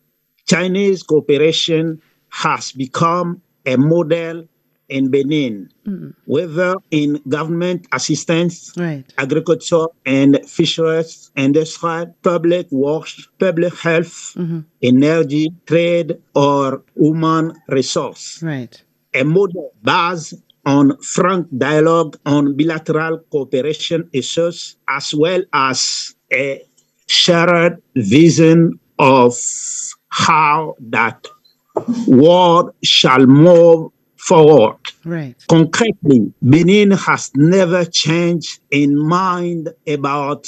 Chinese 0.47 1.03
cooperation 1.03 2.01
has 2.29 2.71
become 2.73 3.41
a 3.65 3.77
model 3.77 4.45
in 4.89 5.09
Benin, 5.09 5.69
whether 6.25 6.75
in 6.91 7.21
government 7.27 7.87
assistance, 7.91 8.71
Right. 8.77 9.05
agriculture 9.17 9.87
and 10.05 10.39
fisheries, 10.47 11.31
industry, 11.35 12.05
public 12.23 12.71
works, 12.71 13.27
public 13.39 13.73
health, 13.75 14.33
mm-hmm. 14.37 14.59
energy, 14.81 15.49
trade, 15.65 16.17
or 16.35 16.83
human 16.95 17.53
resource. 17.69 18.41
Right. 18.43 18.81
A 19.13 19.23
model 19.23 19.73
based 19.83 20.35
on 20.65 20.97
frank 20.97 21.47
dialogue 21.57 22.17
on 22.25 22.55
bilateral 22.57 23.19
cooperation 23.31 24.09
issues, 24.13 24.77
as 24.87 25.13
well 25.13 25.41
as 25.53 26.15
a 26.33 26.61
shared 27.07 27.81
vision 27.95 28.79
of 28.97 29.35
how 30.09 30.75
that 30.79 31.27
world 32.07 32.71
shall 32.83 33.25
move 33.25 33.91
forward. 34.25 34.77
Right. 35.03 35.35
Concretely, 35.47 36.33
Benin 36.41 36.91
has 36.91 37.31
never 37.35 37.85
changed 37.85 38.59
in 38.71 38.97
mind 38.97 39.69
about 39.87 40.47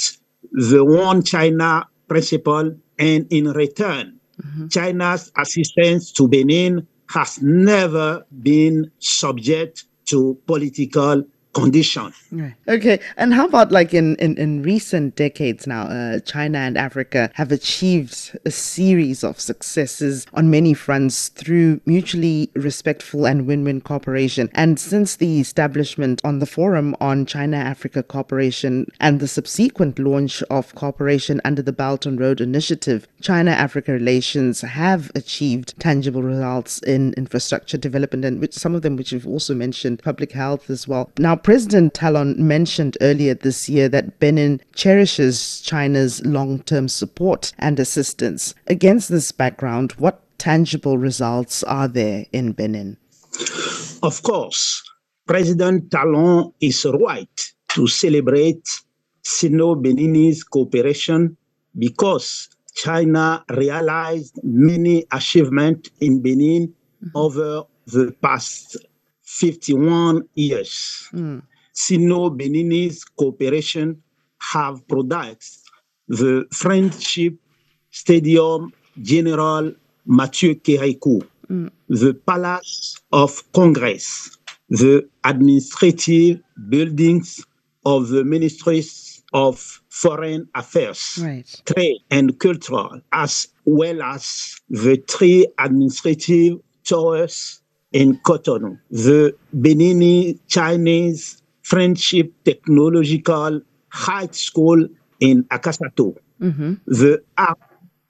the 0.52 0.84
one 0.84 1.22
China 1.22 1.86
principle, 2.08 2.74
and 2.98 3.26
in 3.30 3.52
return, 3.52 4.18
mm-hmm. 4.42 4.68
China's 4.68 5.30
assistance 5.36 6.10
to 6.12 6.26
Benin 6.26 6.86
has 7.10 7.40
never 7.40 8.26
been 8.42 8.90
subject 8.98 9.84
to 10.06 10.36
political 10.46 11.22
condition. 11.60 12.12
Right. 12.30 12.54
Okay. 12.68 13.00
And 13.16 13.34
how 13.34 13.46
about 13.46 13.72
like 13.72 13.94
in, 13.94 14.16
in, 14.16 14.36
in 14.36 14.62
recent 14.62 15.16
decades 15.16 15.66
now, 15.66 15.82
uh, 15.82 16.20
China 16.20 16.58
and 16.58 16.76
Africa 16.76 17.30
have 17.34 17.52
achieved 17.52 18.38
a 18.44 18.50
series 18.50 19.24
of 19.24 19.40
successes 19.40 20.26
on 20.34 20.50
many 20.50 20.74
fronts 20.74 21.28
through 21.28 21.80
mutually 21.86 22.50
respectful 22.54 23.26
and 23.26 23.46
win 23.46 23.64
win 23.64 23.80
cooperation. 23.80 24.50
And 24.54 24.78
since 24.78 25.16
the 25.16 25.40
establishment 25.40 26.20
on 26.24 26.38
the 26.38 26.46
Forum 26.46 26.96
on 27.00 27.26
China 27.26 27.56
Africa 27.56 28.02
Cooperation 28.02 28.90
and 29.00 29.20
the 29.20 29.28
subsequent 29.28 29.98
launch 29.98 30.42
of 30.50 30.74
cooperation 30.74 31.40
under 31.44 31.62
the 31.62 31.72
Belt 31.72 32.06
and 32.06 32.20
Road 32.20 32.40
Initiative, 32.40 33.06
China 33.20 33.50
Africa 33.50 33.92
relations 33.92 34.60
have 34.60 35.10
achieved 35.14 35.78
tangible 35.78 36.22
results 36.22 36.78
in 36.80 37.12
infrastructure 37.14 37.76
development 37.76 38.24
and 38.24 38.40
which, 38.40 38.54
some 38.54 38.74
of 38.74 38.82
them 38.82 38.96
which 38.96 39.12
you've 39.12 39.26
also 39.26 39.54
mentioned, 39.54 40.02
public 40.02 40.32
health 40.32 40.70
as 40.70 40.86
well. 40.86 41.10
Now, 41.18 41.36
President 41.48 41.94
Talon 41.94 42.34
mentioned 42.46 42.98
earlier 43.00 43.32
this 43.32 43.70
year 43.70 43.88
that 43.88 44.20
Benin 44.20 44.60
cherishes 44.74 45.62
China's 45.62 46.22
long 46.26 46.62
term 46.64 46.88
support 46.88 47.54
and 47.58 47.80
assistance. 47.80 48.54
Against 48.66 49.08
this 49.08 49.32
background, 49.32 49.92
what 49.92 50.20
tangible 50.36 50.98
results 50.98 51.62
are 51.62 51.88
there 51.88 52.26
in 52.32 52.52
Benin? 52.52 52.98
Of 54.02 54.22
course, 54.24 54.82
President 55.26 55.90
Talon 55.90 56.52
is 56.60 56.84
right 56.84 57.52
to 57.68 57.86
celebrate 57.86 58.68
Sino 59.22 59.74
Beninese 59.74 60.42
cooperation 60.50 61.34
because 61.78 62.50
China 62.74 63.42
realized 63.56 64.38
many 64.42 65.06
achievements 65.12 65.88
in 66.02 66.20
Benin 66.20 66.74
over 67.14 67.62
the 67.86 68.14
past 68.20 68.76
51 69.28 70.22
years. 70.34 71.08
Mm. 71.12 71.42
Sino-Beninese 71.72 73.04
cooperation 73.16 74.02
have 74.40 74.86
produced 74.88 75.70
the 76.08 76.46
Friendship 76.50 77.34
Stadium 77.90 78.72
General 79.02 79.72
Mathieu 80.06 80.54
Kérékou, 80.54 81.22
mm. 81.50 81.70
the 81.88 82.14
Palace 82.14 83.00
of 83.12 83.42
Congress, 83.52 84.38
the 84.70 85.06
administrative 85.24 86.40
buildings 86.70 87.44
of 87.84 88.08
the 88.08 88.24
ministries 88.24 89.22
of 89.34 89.82
foreign 89.90 90.48
affairs, 90.54 91.18
right. 91.22 91.62
trade 91.66 91.98
and 92.10 92.38
cultural, 92.40 92.98
as 93.12 93.48
well 93.66 94.02
as 94.02 94.58
the 94.70 94.96
three 95.06 95.46
administrative 95.58 96.58
towers 96.84 97.60
in 97.92 98.18
Cotonou, 98.18 98.78
the 98.90 99.34
Benini 99.56 100.38
Chinese 100.48 101.42
Friendship 101.62 102.32
Technological 102.44 103.60
High 103.88 104.28
School 104.32 104.86
in 105.20 105.44
Akasato, 105.44 106.16
mm-hmm. 106.40 106.74
the 106.86 107.22
Art 107.36 107.58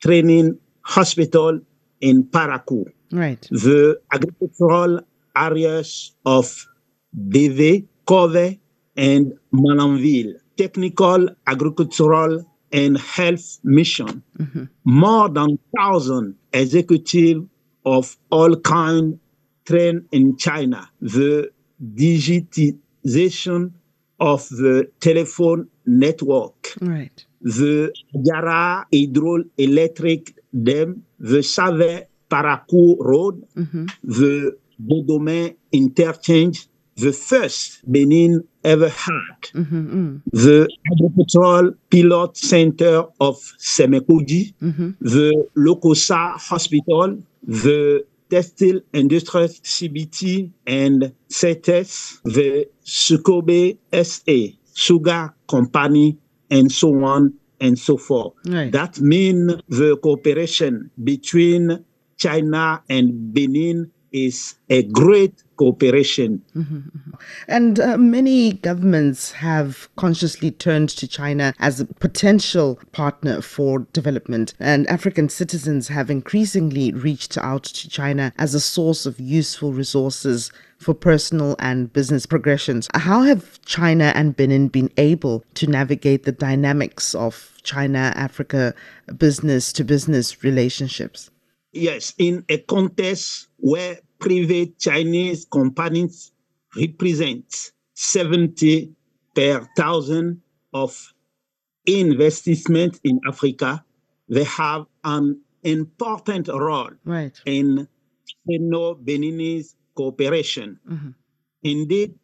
Training 0.03 0.59
Hospital 0.83 1.61
in 2.01 2.25
Parakou, 2.25 2.85
right. 3.13 3.41
the 3.51 4.01
agricultural 4.13 5.01
areas 5.37 6.13
of 6.25 6.67
Deve, 7.29 7.85
Kove, 8.07 8.59
and 8.97 9.33
Malanville, 9.53 10.35
technical, 10.57 11.29
agricultural, 11.47 12.45
and 12.73 12.99
health 12.99 13.59
mission. 13.65 14.23
Mm-hmm. 14.39 14.65
More 14.85 15.29
than 15.29 15.59
1,000 15.71 16.35
executives 16.53 17.47
of 17.85 18.17
all 18.31 18.57
kinds 18.57 19.19
trained 19.69 20.09
in 20.13 20.37
China. 20.37 20.89
The 21.01 21.51
digitization 21.95 23.73
of 24.19 24.49
the 24.49 24.91
telephone 25.01 25.69
network. 25.87 26.75
Right. 26.81 27.25
The 27.41 27.93
Yara 28.13 28.87
hydroelectric 28.93 30.35
dam, 30.67 31.05
the 31.21 31.43
Save 31.43 32.07
Parakou 32.31 32.97
Road, 32.99 33.47
mm-hmm. 33.55 33.87
the 34.03 34.57
Bodomé 34.83 35.55
interchange, 35.73 36.67
the 36.97 37.13
first 37.13 37.81
Benin 37.91 38.43
ever 38.65 38.89
had. 38.89 39.41
Mm-hmm, 39.55 39.97
mm. 39.97 40.23
The 40.33 40.69
agricultural 40.93 41.73
pilot 41.91 42.37
center 42.37 43.05
of 43.21 43.37
Semekoudi, 43.59 44.53
mm-hmm. 44.61 44.91
the 45.01 45.47
Lokosa 45.57 46.33
Hospital, 46.39 47.23
the 47.45 48.05
textile 48.31 48.81
industry 48.93 49.49
CBT 49.49 50.53
and 50.67 51.13
CETES, 51.29 52.21
the 52.25 52.69
Sukobe 52.85 53.79
SA, 53.93 54.57
sugar 54.75 55.35
company, 55.49 56.19
and 56.51 56.71
so 56.71 57.05
on 57.05 57.35
and 57.61 57.79
so 57.79 57.97
forth. 57.97 58.35
Right. 58.47 58.71
That 58.73 59.01
means 59.01 59.55
the 59.69 59.97
cooperation 59.97 60.91
between 61.03 61.85
China 62.17 62.83
and 62.89 63.33
Benin 63.33 63.91
is 64.13 64.55
a 64.69 64.83
great 64.85 65.43
cooperation. 65.59 66.43
Mm-hmm, 66.57 66.77
mm-hmm. 66.77 67.11
And 67.49 67.79
uh, 67.79 67.99
many 67.99 68.55
governments 68.55 69.33
have 69.33 69.89
consciously 69.97 70.51
turned 70.51 70.89
to 70.91 71.07
China 71.07 71.53
as 71.59 71.81
a 71.81 71.85
potential 71.85 72.81
partner 72.93 73.43
for 73.43 73.81
development, 73.93 74.55
and 74.59 74.87
African 74.87 75.29
citizens 75.29 75.89
have 75.89 76.11
increasingly 76.11 76.93
reached 76.93 77.37
out 77.37 77.65
to 77.65 77.89
China 77.89 78.33
as 78.39 78.55
a 78.55 78.61
source 78.61 79.05
of 79.05 79.21
useful 79.21 79.73
resources 79.73 80.51
for 80.79 80.95
personal 80.95 81.57
and 81.59 81.93
business 81.93 82.25
progressions. 82.25 82.89
How 82.95 83.23
have 83.23 83.61
China 83.65 84.13
and 84.15 84.37
Benin 84.37 84.69
been 84.69 84.91
able 84.97 85.45
to 85.55 85.67
navigate 85.67 86.23
the 86.23 86.33
dynamics 86.33 87.15
of 87.15 87.59
China 87.65 88.13
Africa 88.15 88.75
business 89.17 89.73
to 89.73 89.85
business 89.85 90.45
relationships? 90.45 91.31
Yes, 91.73 92.15
in 92.19 92.45
a 92.49 92.59
context 92.59 93.49
where 93.59 93.99
private 94.19 94.79
Chinese 94.79 95.45
companies 95.45 96.33
represent 96.77 97.73
70 97.95 98.91
per 99.35 99.67
thousand 99.77 100.41
of 100.73 101.13
investment 101.87 103.01
in 103.05 103.21
Africa, 103.27 103.85
they 104.29 104.45
have 104.45 104.87
an 105.05 105.41
important 105.63 106.49
role 106.49 106.91
right. 107.05 107.41
in 107.47 107.89
Sino-Beninese 108.47 109.75
cooperation. 109.95 110.79
Mm-hmm. 110.89 111.11
Indeed, 111.63 112.15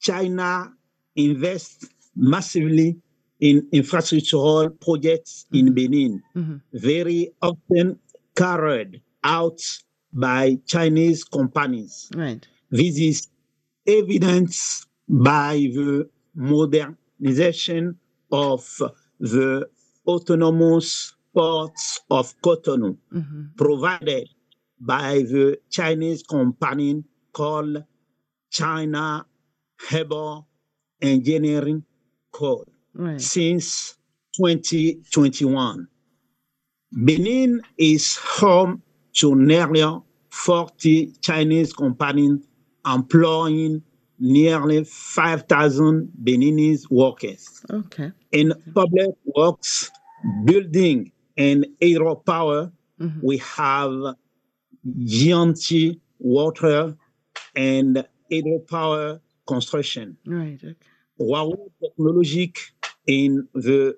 China 0.00 0.72
invests 1.16 1.88
massively 2.14 2.96
in 3.40 3.66
infrastructural 3.72 4.78
projects 4.80 5.46
mm-hmm. 5.52 5.66
in 5.66 5.74
Benin, 5.74 6.22
mm-hmm. 6.36 6.56
very 6.72 7.30
often 7.42 7.98
carried 8.34 9.02
out 9.24 9.60
by 10.16 10.58
Chinese 10.66 11.24
companies. 11.24 12.08
Right. 12.14 12.46
This 12.70 12.98
is 12.98 13.28
evidenced 13.86 14.86
by 15.08 15.68
the 15.72 16.08
modernization 16.34 17.98
of 18.32 18.66
the 19.20 19.68
autonomous 20.06 21.14
ports 21.34 22.00
of 22.10 22.34
Cotonou 22.40 22.96
mm-hmm. 23.12 23.42
provided 23.56 24.28
by 24.80 25.22
the 25.28 25.58
Chinese 25.70 26.22
company 26.22 27.04
called 27.32 27.84
China 28.50 29.26
Harbour 29.78 30.40
Engineering 31.02 31.84
Code 32.32 32.68
right. 32.94 33.20
since 33.20 33.96
2021. 34.36 35.86
Benin 36.92 37.60
is 37.76 38.16
home 38.16 38.82
to 39.16 39.34
nearly 39.34 39.84
40 40.30 41.12
Chinese 41.20 41.72
companies 41.72 42.46
employing 42.86 43.82
nearly 44.18 44.84
5,000 44.84 46.10
Beninese 46.22 46.90
workers. 46.90 47.64
Okay. 47.70 48.12
In 48.32 48.52
public 48.74 49.10
works, 49.24 49.90
building, 50.44 51.12
and 51.36 51.66
hydropower, 51.82 52.72
mm-hmm. 53.00 53.26
we 53.26 53.38
have 53.38 53.92
Gianti 55.00 56.00
water 56.18 56.96
and 57.54 58.06
hydropower 58.30 59.20
construction. 59.46 60.16
Right. 60.26 60.58
Okay. 60.62 60.74
Huawei 61.20 61.70
Technologic 61.82 62.58
in 63.06 63.48
the 63.54 63.96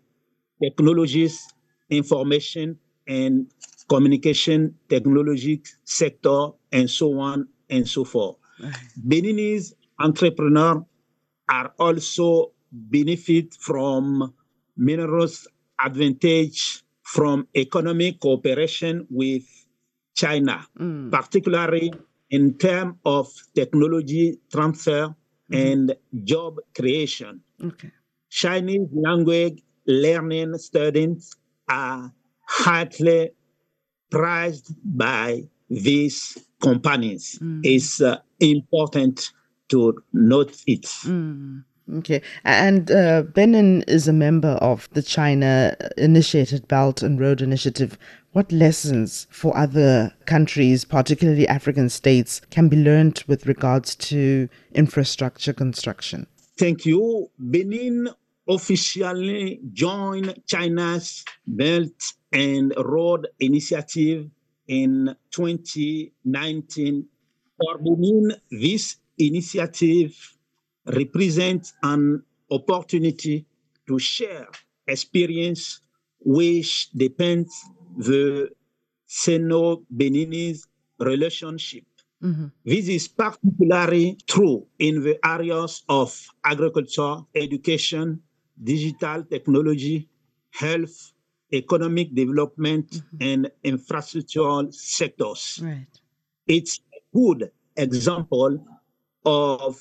technologies, 0.63 1.47
information, 1.91 2.79
and 3.07 3.47
communication 3.89 4.75
technology 4.89 5.63
sector, 5.85 6.49
and 6.73 6.91
so 6.91 7.19
on 7.19 7.49
and 7.71 7.89
so 7.89 8.05
forth. 8.05 8.37
Beninese 9.07 9.73
entrepreneurs 9.99 10.83
are 11.49 11.73
also 11.79 12.53
benefit 12.71 13.55
from 13.55 14.35
minerals 14.77 15.49
advantage 15.81 16.83
from 17.03 17.49
economic 17.57 18.21
cooperation 18.21 19.07
with 19.11 19.45
China, 20.15 20.67
mm. 20.79 21.11
particularly 21.11 21.93
in 22.31 22.59
terms 22.59 22.97
of 23.05 23.33
technology 23.55 24.39
transfer 24.53 25.15
and 25.51 25.95
job 26.25 26.59
creation. 26.77 27.41
Okay. 27.65 27.91
Chinese 28.29 28.89
language 28.93 29.63
learning 29.87 30.59
students 30.59 31.35
are 31.69 32.13
highly 32.47 33.31
prized 34.11 34.75
by 34.85 35.45
these 35.71 36.39
companies. 36.63 37.39
It's 37.63 38.01
uh, 38.01 38.19
important 38.41 39.33
to 39.69 40.03
note 40.13 40.57
it. 40.67 40.87
Okay. 41.95 42.21
And 42.45 42.91
uh, 42.91 43.23
Benin 43.23 43.83
is 43.83 44.09
a 44.09 44.13
member 44.13 44.53
of 44.61 44.89
the 44.93 45.03
China 45.03 45.77
initiated 45.97 46.69
Belt 46.69 47.03
and 47.03 47.19
Road 47.19 47.41
Initiative. 47.41 47.97
What 48.33 48.53
lessons 48.53 49.27
for 49.31 49.57
other 49.57 50.13
countries, 50.27 50.85
particularly 50.85 51.49
African 51.49 51.89
states, 51.89 52.41
can 52.51 52.69
be 52.69 52.77
learned 52.77 53.25
with 53.27 53.47
regards 53.47 53.95
to 53.97 54.49
infrastructure 54.73 55.53
construction? 55.53 56.27
Thank 56.59 56.85
you. 56.85 57.31
Benin 57.39 58.11
officially 58.47 59.61
joined 59.73 60.43
China's 60.47 61.25
Belt 61.47 61.93
and 62.33 62.75
Road 62.77 63.29
Initiative 63.41 64.29
in 64.67 65.15
2019. 65.31 67.07
For 67.57 67.79
Benin, 67.79 68.35
this 68.51 68.97
initiative 69.19 70.15
represents 70.87 71.75
an 71.83 72.23
opportunity 72.51 73.47
to 73.87 73.99
share 73.99 74.47
experience 74.87 75.81
which 76.21 76.91
depends 76.93 77.53
the 77.97 78.51
Sino-Beninese 79.07 80.67
relationship. 80.99 81.85
Mm-hmm. 82.23 82.47
This 82.65 82.89
is 82.89 83.09
particularly 83.09 84.19
true 84.27 84.67
in 84.79 85.03
the 85.03 85.19
areas 85.25 85.85
of 85.89 86.27
agriculture, 86.45 87.19
education, 87.35 88.21
digital 88.63 89.23
technology, 89.25 90.09
health, 90.51 91.13
economic 91.53 92.15
development, 92.15 92.91
mm-hmm. 92.91 93.17
and 93.21 93.51
infrastructural 93.65 94.73
sectors. 94.73 95.61
Right. 95.63 95.87
It's 96.47 96.81
a 96.95 97.01
good 97.17 97.51
example 97.77 98.65
of 99.25 99.79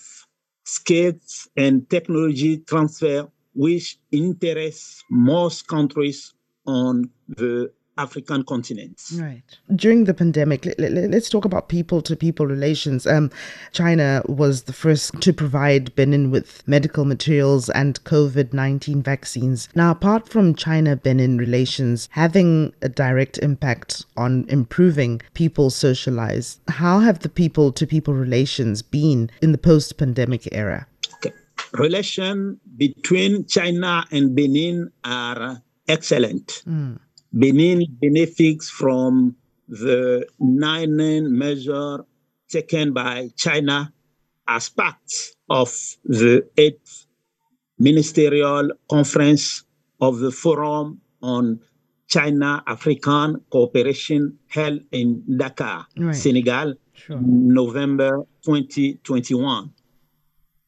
skills 0.63 1.47
and 1.56 1.89
technology 1.89 2.58
transfer 2.60 3.27
which 3.53 3.97
interests 4.12 5.03
most 5.10 5.67
countries 5.67 6.34
on 6.67 7.10
the 7.27 7.71
African 7.98 8.44
continent. 8.44 9.02
Right. 9.16 9.42
During 9.76 10.06
the 10.06 10.14
pandemic, 10.14 10.66
let, 10.66 10.80
let, 10.92 11.14
us 11.14 11.30
talk 11.30 11.46
about 11.46 11.70
people 11.70 12.02
to 12.04 12.16
people 12.16 12.46
relations. 12.46 13.06
Um, 13.08 13.32
China 13.72 14.22
was 14.28 14.64
the 14.64 14.74
first 14.74 15.20
to 15.22 15.34
provide 15.34 15.94
Benin 15.96 16.32
with 16.32 16.68
medical 16.68 17.06
materials 17.06 17.70
and 17.70 18.04
COVID 18.04 18.54
19 18.54 19.02
vaccines. 19.02 19.70
Now, 19.76 19.92
apart 19.92 20.30
from 20.30 20.56
China 20.56 20.96
Benin 20.96 21.38
relations 21.38 22.10
having 22.12 22.74
a 22.82 22.90
direct 22.90 23.38
impact 23.40 24.06
on 24.16 24.46
improving 24.50 25.22
people's 25.34 25.76
social 25.76 26.14
lives, 26.14 26.60
how 26.68 27.00
have 27.00 27.20
the 27.20 27.30
people 27.30 27.72
to 27.74 27.88
people 27.88 28.14
relations 28.14 28.82
been 28.82 29.30
in 29.42 29.52
the 29.52 29.58
post 29.58 29.98
pandemic 29.98 30.48
era? 30.52 30.88
Okay. 31.16 31.34
Relation 31.74 32.60
between 32.78 33.46
China 33.46 34.06
and 34.12 34.36
Benin 34.36 34.92
are 35.04 35.62
excellent. 35.88 36.64
Benin 37.34 37.86
benefits 38.02 38.70
from 38.70 39.36
the 39.68 40.28
nine 40.40 41.38
measure 41.38 42.06
taken 42.50 42.94
by 42.94 43.30
China 43.36 43.94
as 44.48 44.70
part 44.70 44.96
of 45.50 45.70
the 46.06 46.48
eighth 46.58 47.06
ministerial 47.78 48.72
conference 48.90 49.63
of 50.00 50.20
the 50.20 50.32
Forum 50.32 51.02
on 51.22 51.60
China 52.08 52.63
African 52.66 53.42
Cooperation 53.50 54.40
held 54.48 54.80
in 54.92 55.24
Dakar, 55.38 55.86
Right. 55.98 56.16
Senegal, 56.16 56.76
November 57.10 58.26
2021 58.44 59.74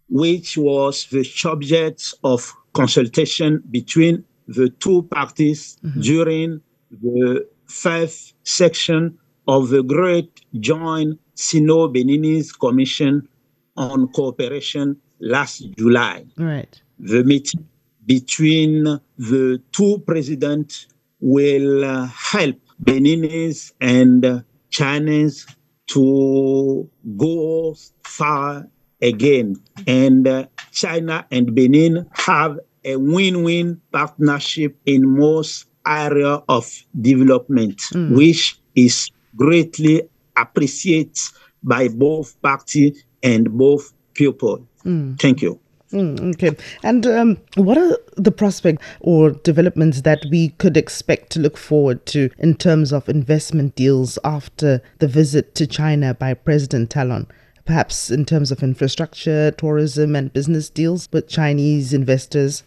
which 0.10 0.58
was 0.58 1.06
the 1.12 1.24
subject 1.24 2.14
of 2.24 2.52
consultation 2.74 3.64
between 3.70 4.26
the 4.50 4.70
two 4.70 5.04
parties 5.04 5.78
during 6.00 6.60
the 6.90 7.48
fifth 7.68 8.34
section 8.44 9.18
of 9.48 9.70
the 9.70 9.84
Great 9.84 10.42
Joint 10.60 11.20
Sino-Beninese 11.36 12.58
Commission 12.60 13.28
on 13.78 14.08
Cooperation 14.10 14.98
last 15.20 15.60
July. 15.78 16.26
Right. 16.38 16.82
The 16.98 17.24
meeting 17.24 17.68
between 18.06 18.84
the 19.18 19.62
two 19.72 20.04
presidents 20.06 20.88
will 21.20 21.86
uh, 21.86 22.08
help 22.08 22.58
Beninese 22.84 23.72
and 23.80 24.26
uh, 24.26 24.40
Chinese 24.72 25.46
to 25.88 26.90
go 27.18 27.76
far 28.04 28.68
again. 29.02 29.58
And 29.86 30.28
uh, 30.28 30.48
China 30.72 31.26
and 31.32 31.54
Benin 31.54 32.08
have 32.14 32.60
a 32.84 32.96
win-win 32.96 33.82
partnership 33.92 34.76
in 34.86 35.18
most 35.18 35.68
area 35.86 36.42
of 36.48 36.70
development, 37.02 37.82
which 38.16 38.60
is 38.76 39.10
greatly 39.36 40.04
appreciated 40.38 41.18
by 41.64 41.88
both 41.88 42.40
parties 42.42 43.04
and 43.24 43.52
both 43.58 43.94
people. 44.14 44.66
Thank 45.18 45.42
you. 45.42 45.60
Mm, 45.92 46.36
okay. 46.36 46.56
And 46.84 47.06
um, 47.08 47.38
what 47.56 47.78
are 47.78 47.98
the 48.16 48.32
prospects 48.32 48.86
or 49.00 49.32
developments 49.32 50.02
that 50.02 50.20
we 50.30 50.50
could 50.50 50.78
expect 50.78 51.32
to 51.32 51.40
look 51.40 51.58
forward 51.58 52.06
to 52.08 52.30
in 52.38 52.56
terms 52.56 52.94
of 52.94 53.10
investment 53.10 53.76
deals 53.76 54.20
after 54.24 54.82
the 55.00 55.08
visit 55.08 55.56
to 55.56 55.66
China 55.66 56.14
by 56.14 56.36
President 56.36 56.92
Talon? 56.92 57.28
Perhaps 57.70 58.10
in 58.10 58.26
terms 58.26 58.52
of 58.52 58.64
infrastructure, 58.64 59.52
tourism, 59.52 60.16
and 60.16 60.34
business 60.34 60.72
deals 60.72 61.08
with 61.14 61.28
Chinese 61.30 61.94
investors? 61.94 62.64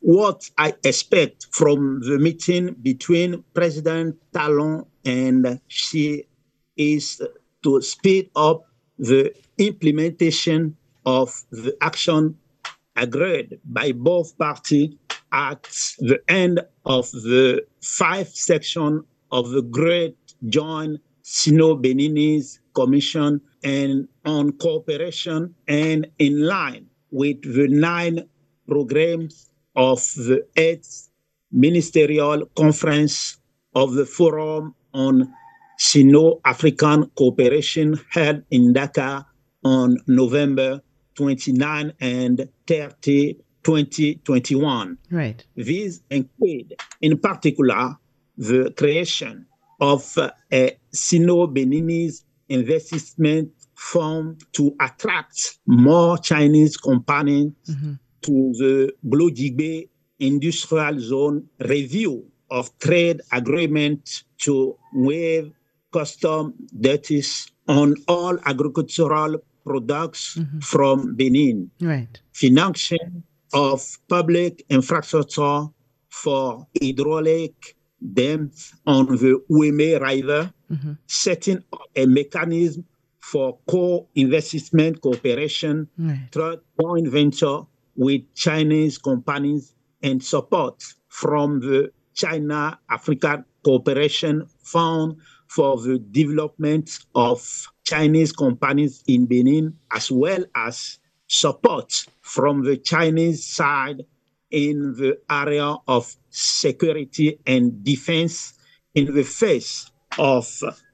what 0.00 0.48
I 0.56 0.72
expect 0.82 1.48
from 1.50 2.00
the 2.00 2.16
meeting 2.18 2.74
between 2.80 3.44
President 3.52 4.16
Talon 4.32 4.86
and 5.04 5.60
Xi 5.68 6.26
is 6.74 7.20
to 7.64 7.82
speed 7.82 8.30
up 8.34 8.64
the 8.98 9.34
implementation 9.58 10.74
of 11.04 11.34
the 11.50 11.76
action 11.82 12.38
agreed 12.96 13.60
by 13.62 13.92
both 13.92 14.38
parties 14.38 14.94
at 15.32 15.64
the 15.98 16.18
end 16.28 16.60
of 16.86 17.10
the 17.10 17.62
five 17.82 18.28
section 18.28 19.04
of 19.30 19.50
the 19.50 19.60
Great 19.60 20.16
Joint 20.48 20.98
Sino-Beninese 21.22 22.60
Commission 22.74 23.40
and 23.66 24.06
on 24.24 24.52
cooperation 24.52 25.52
and 25.66 26.06
in 26.20 26.46
line 26.46 26.86
with 27.10 27.42
the 27.42 27.66
nine 27.66 28.24
programs 28.68 29.50
of 29.74 29.98
the 30.14 30.46
eighth 30.56 31.08
ministerial 31.50 32.46
conference 32.56 33.38
of 33.74 33.94
the 33.94 34.06
Forum 34.06 34.72
on 34.94 35.32
Sino-African 35.78 37.10
Cooperation 37.16 37.98
held 38.10 38.42
in 38.50 38.72
Dakar 38.72 39.26
on 39.64 39.98
November 40.06 40.80
29 41.16 41.92
and 42.00 42.48
30, 42.68 43.34
2021. 43.64 44.98
Right. 45.10 45.44
These 45.56 46.02
include, 46.10 46.74
in 47.00 47.18
particular, 47.18 47.96
the 48.38 48.72
creation 48.76 49.46
of 49.80 50.16
uh, 50.16 50.30
a 50.52 50.78
Sino-Beninese 50.92 52.22
investment 52.48 53.52
fund 53.76 54.42
to 54.52 54.74
attract 54.80 55.58
more 55.66 56.18
Chinese 56.18 56.76
companies 56.76 57.52
mm-hmm. 57.68 57.92
to 58.22 58.52
the 58.58 58.92
Glodjigbe 59.06 59.88
Industrial 60.18 60.98
Zone 60.98 61.46
review 61.60 62.24
of 62.50 62.76
trade 62.78 63.20
agreement 63.32 64.24
to 64.38 64.76
waive 64.94 65.52
custom 65.92 66.54
duties 66.80 67.50
on 67.68 67.94
all 68.08 68.38
agricultural 68.46 69.36
products 69.64 70.36
mm-hmm. 70.36 70.58
from 70.60 71.14
Benin. 71.14 71.70
Right. 71.80 72.20
financing 72.32 73.22
of 73.52 73.98
public 74.08 74.64
infrastructure 74.68 75.66
for 76.08 76.66
hydraulic 76.80 77.76
dams 78.00 78.74
on 78.86 79.06
the 79.06 79.40
Ouémé 79.50 80.00
River, 80.00 80.52
mm-hmm. 80.70 80.92
setting 81.06 81.62
up 81.72 81.88
a 81.94 82.06
mechanism 82.06 82.84
for 83.30 83.58
co-investment 83.66 85.00
cooperation 85.00 85.88
Right. 85.98 86.28
through 86.32 86.60
joint 86.80 87.08
venture 87.08 87.60
with 87.96 88.22
Chinese 88.34 88.98
companies 88.98 89.74
and 90.02 90.22
support 90.22 90.82
from 91.08 91.60
the 91.60 91.90
China 92.14 92.78
Africa 92.88 93.44
Cooperation 93.64 94.46
Fund 94.62 95.16
for 95.48 95.76
the 95.80 95.98
development 95.98 96.98
of 97.14 97.38
Chinese 97.84 98.32
companies 98.32 99.02
in 99.06 99.26
Benin, 99.26 99.74
as 99.92 100.10
well 100.10 100.44
as 100.54 100.98
support 101.26 101.92
from 102.22 102.62
the 102.64 102.76
Chinese 102.76 103.44
side 103.44 104.04
in 104.50 104.94
the 104.96 105.18
area 105.30 105.74
of 105.88 106.14
security 106.30 107.38
and 107.46 107.82
defense 107.82 108.54
in 108.94 109.12
the 109.14 109.24
face 109.24 109.90
of 110.18 110.46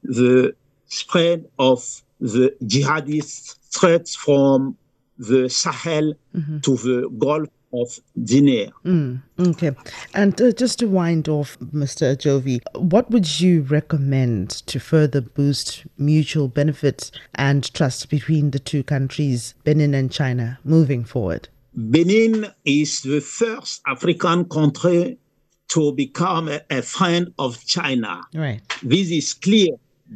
the 0.02 0.54
spread 0.86 1.44
of 1.58 2.02
the 2.22 2.54
jihadist 2.62 3.56
threats 3.72 4.14
from 4.14 4.76
the 5.18 5.48
Sahel 5.50 6.14
to 6.62 6.76
the 6.76 7.10
Gulf 7.18 7.48
of 7.72 7.98
Guinea. 8.24 8.70
Mm, 8.84 9.22
okay. 9.40 9.72
And 10.14 10.40
uh, 10.40 10.52
just 10.52 10.78
to 10.80 10.86
wind 10.86 11.28
off, 11.28 11.58
Mr. 11.58 12.16
Jovi, 12.16 12.60
what 12.78 13.10
would 13.10 13.40
you 13.40 13.62
recommend 13.62 14.50
to 14.66 14.78
further 14.78 15.20
boost 15.20 15.84
mutual 15.98 16.48
benefits 16.48 17.10
and 17.34 17.72
trust 17.72 18.08
between 18.08 18.50
the 18.50 18.58
two 18.58 18.82
countries, 18.82 19.54
Benin 19.64 19.94
and 19.94 20.12
China, 20.12 20.58
moving 20.64 21.04
forward? 21.04 21.48
Benin 21.74 22.46
is 22.64 23.02
the 23.02 23.20
first 23.20 23.80
African 23.86 24.44
country 24.44 25.18
to 25.68 25.92
become 25.92 26.48
a, 26.48 26.60
a 26.70 26.82
friend 26.82 27.32
of 27.38 27.64
China. 27.64 28.20
Right. 28.34 28.60
This 28.82 29.10
is 29.10 29.32
clear 29.32 29.70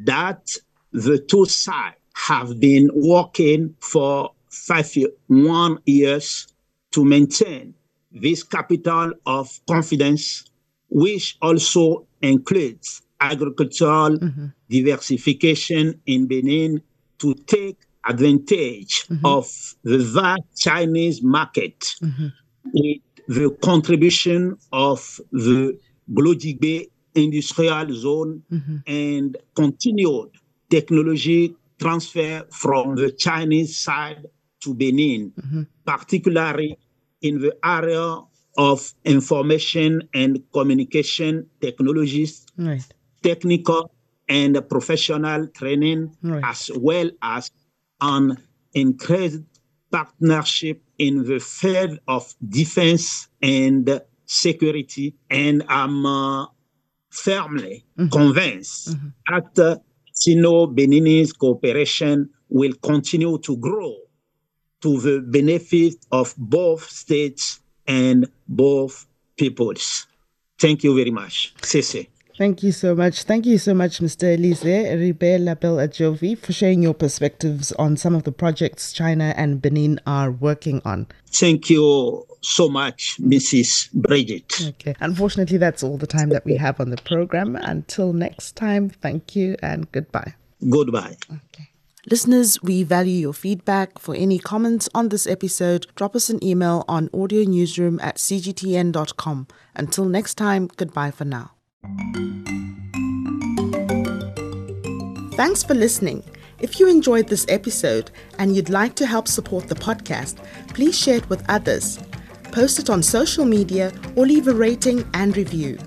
that 0.04 0.54
the 0.96 1.18
two 1.18 1.44
sides 1.44 1.96
have 2.14 2.58
been 2.58 2.90
working 2.94 3.74
for 3.80 4.30
five 4.48 4.96
year, 4.96 5.10
one 5.26 5.78
years 5.84 6.48
to 6.92 7.04
maintain 7.04 7.74
this 8.10 8.42
capital 8.42 9.12
of 9.26 9.60
confidence, 9.68 10.44
which 10.88 11.36
also 11.42 12.06
includes 12.22 13.02
agricultural 13.20 14.18
mm-hmm. 14.18 14.46
diversification 14.70 16.00
in 16.06 16.26
Benin 16.26 16.80
to 17.18 17.34
take 17.46 17.76
advantage 18.08 19.06
mm-hmm. 19.06 19.26
of 19.26 19.46
the 19.84 19.98
vast 19.98 20.42
Chinese 20.58 21.22
market 21.22 21.78
mm-hmm. 22.02 22.28
with 22.72 23.02
the 23.28 23.50
contribution 23.62 24.56
of 24.72 25.20
the 25.30 25.78
Glodjigbe 26.14 26.88
industrial 27.14 27.92
zone 27.92 28.42
and 28.86 29.36
continued 29.54 30.30
technology 30.70 31.54
transfer 31.78 32.44
from 32.50 32.94
the 32.96 33.10
Chinese 33.12 33.76
side 33.78 34.24
to 34.60 34.74
Benin, 34.74 35.32
particularly 35.84 36.78
in 37.22 37.40
the 37.40 37.54
area 37.64 38.20
of 38.58 38.94
information 39.04 40.08
and 40.14 40.42
communication 40.52 41.46
technologies, 41.60 42.46
Right. 42.56 42.82
technical 43.22 43.90
and 44.28 44.56
professional 44.68 45.46
training, 45.48 46.16
Right. 46.22 46.42
as 46.44 46.70
well 46.74 47.10
as 47.22 47.50
an 48.00 48.38
increased 48.72 49.42
partnership 49.90 50.82
in 50.98 51.24
the 51.24 51.38
field 51.38 51.98
of 52.08 52.34
defense 52.48 53.28
and 53.42 54.00
security. 54.24 55.14
And 55.30 55.62
I'm 55.68 56.04
uh, 56.06 56.46
firmly 57.10 57.84
convinced 58.10 58.96
that 59.28 59.58
uh, 59.58 59.76
Sino-Beninese 60.16 61.36
cooperation 61.38 62.30
will 62.48 62.72
continue 62.82 63.38
to 63.38 63.56
grow 63.58 63.94
to 64.82 65.00
the 65.00 65.20
benefit 65.20 65.94
of 66.10 66.34
both 66.36 66.88
states 66.88 67.60
and 67.86 68.26
both 68.48 69.06
peoples. 69.36 70.06
Thank 70.58 70.84
you 70.84 70.94
very 70.94 71.10
much. 71.10 71.54
Cece. 71.60 72.08
Thank 72.38 72.62
you 72.62 72.72
so 72.72 72.94
much. 72.94 73.22
Thank 73.22 73.46
you 73.46 73.56
so 73.56 73.72
much, 73.72 73.98
Mr. 74.00 74.34
Elise 74.34 74.62
Ribe 74.62 75.40
Label 75.40 75.76
Ajovi, 75.76 76.36
for 76.36 76.52
sharing 76.52 76.82
your 76.82 76.92
perspectives 76.92 77.72
on 77.72 77.96
some 77.96 78.14
of 78.14 78.24
the 78.24 78.32
projects 78.32 78.92
China 78.92 79.32
and 79.36 79.62
Benin 79.62 80.00
are 80.06 80.30
working 80.30 80.82
on. 80.84 81.06
Thank 81.30 81.70
you 81.70 82.26
so 82.46 82.68
much, 82.68 83.18
Mrs. 83.20 83.92
Bridget. 83.92 84.52
Okay. 84.68 84.94
Unfortunately, 85.00 85.58
that's 85.58 85.82
all 85.82 85.96
the 85.96 86.06
time 86.06 86.30
that 86.30 86.44
we 86.44 86.56
have 86.56 86.80
on 86.80 86.90
the 86.90 86.96
program. 86.96 87.56
Until 87.56 88.12
next 88.12 88.56
time, 88.56 88.88
thank 88.88 89.34
you 89.36 89.56
and 89.62 89.90
goodbye. 89.92 90.34
Goodbye. 90.68 91.16
Okay. 91.30 91.68
Listeners, 92.08 92.62
we 92.62 92.84
value 92.84 93.18
your 93.18 93.32
feedback. 93.32 93.98
For 93.98 94.14
any 94.14 94.38
comments 94.38 94.88
on 94.94 95.08
this 95.08 95.26
episode, 95.26 95.88
drop 95.96 96.14
us 96.14 96.30
an 96.30 96.42
email 96.42 96.84
on 96.86 97.08
audionewsroom 97.08 97.98
at 98.00 98.16
cgtn.com. 98.18 99.48
Until 99.74 100.04
next 100.04 100.34
time, 100.36 100.68
goodbye 100.76 101.10
for 101.10 101.24
now. 101.24 101.50
Thanks 105.34 105.64
for 105.64 105.74
listening. 105.74 106.22
If 106.60 106.80
you 106.80 106.88
enjoyed 106.88 107.28
this 107.28 107.44
episode 107.48 108.10
and 108.38 108.56
you'd 108.56 108.70
like 108.70 108.94
to 108.94 109.06
help 109.06 109.28
support 109.28 109.68
the 109.68 109.74
podcast, 109.74 110.36
please 110.68 110.98
share 110.98 111.16
it 111.16 111.28
with 111.28 111.44
others. 111.48 111.98
Post 112.52 112.78
it 112.78 112.90
on 112.90 113.02
social 113.02 113.44
media 113.44 113.92
or 114.16 114.26
leave 114.26 114.48
a 114.48 114.54
rating 114.54 115.08
and 115.14 115.36
review. 115.36 115.78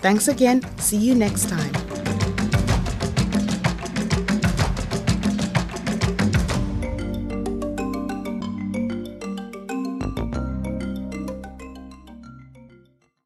Thanks 0.00 0.28
again. 0.28 0.62
See 0.78 0.96
you 0.96 1.14
next 1.14 1.48
time. 1.48 1.89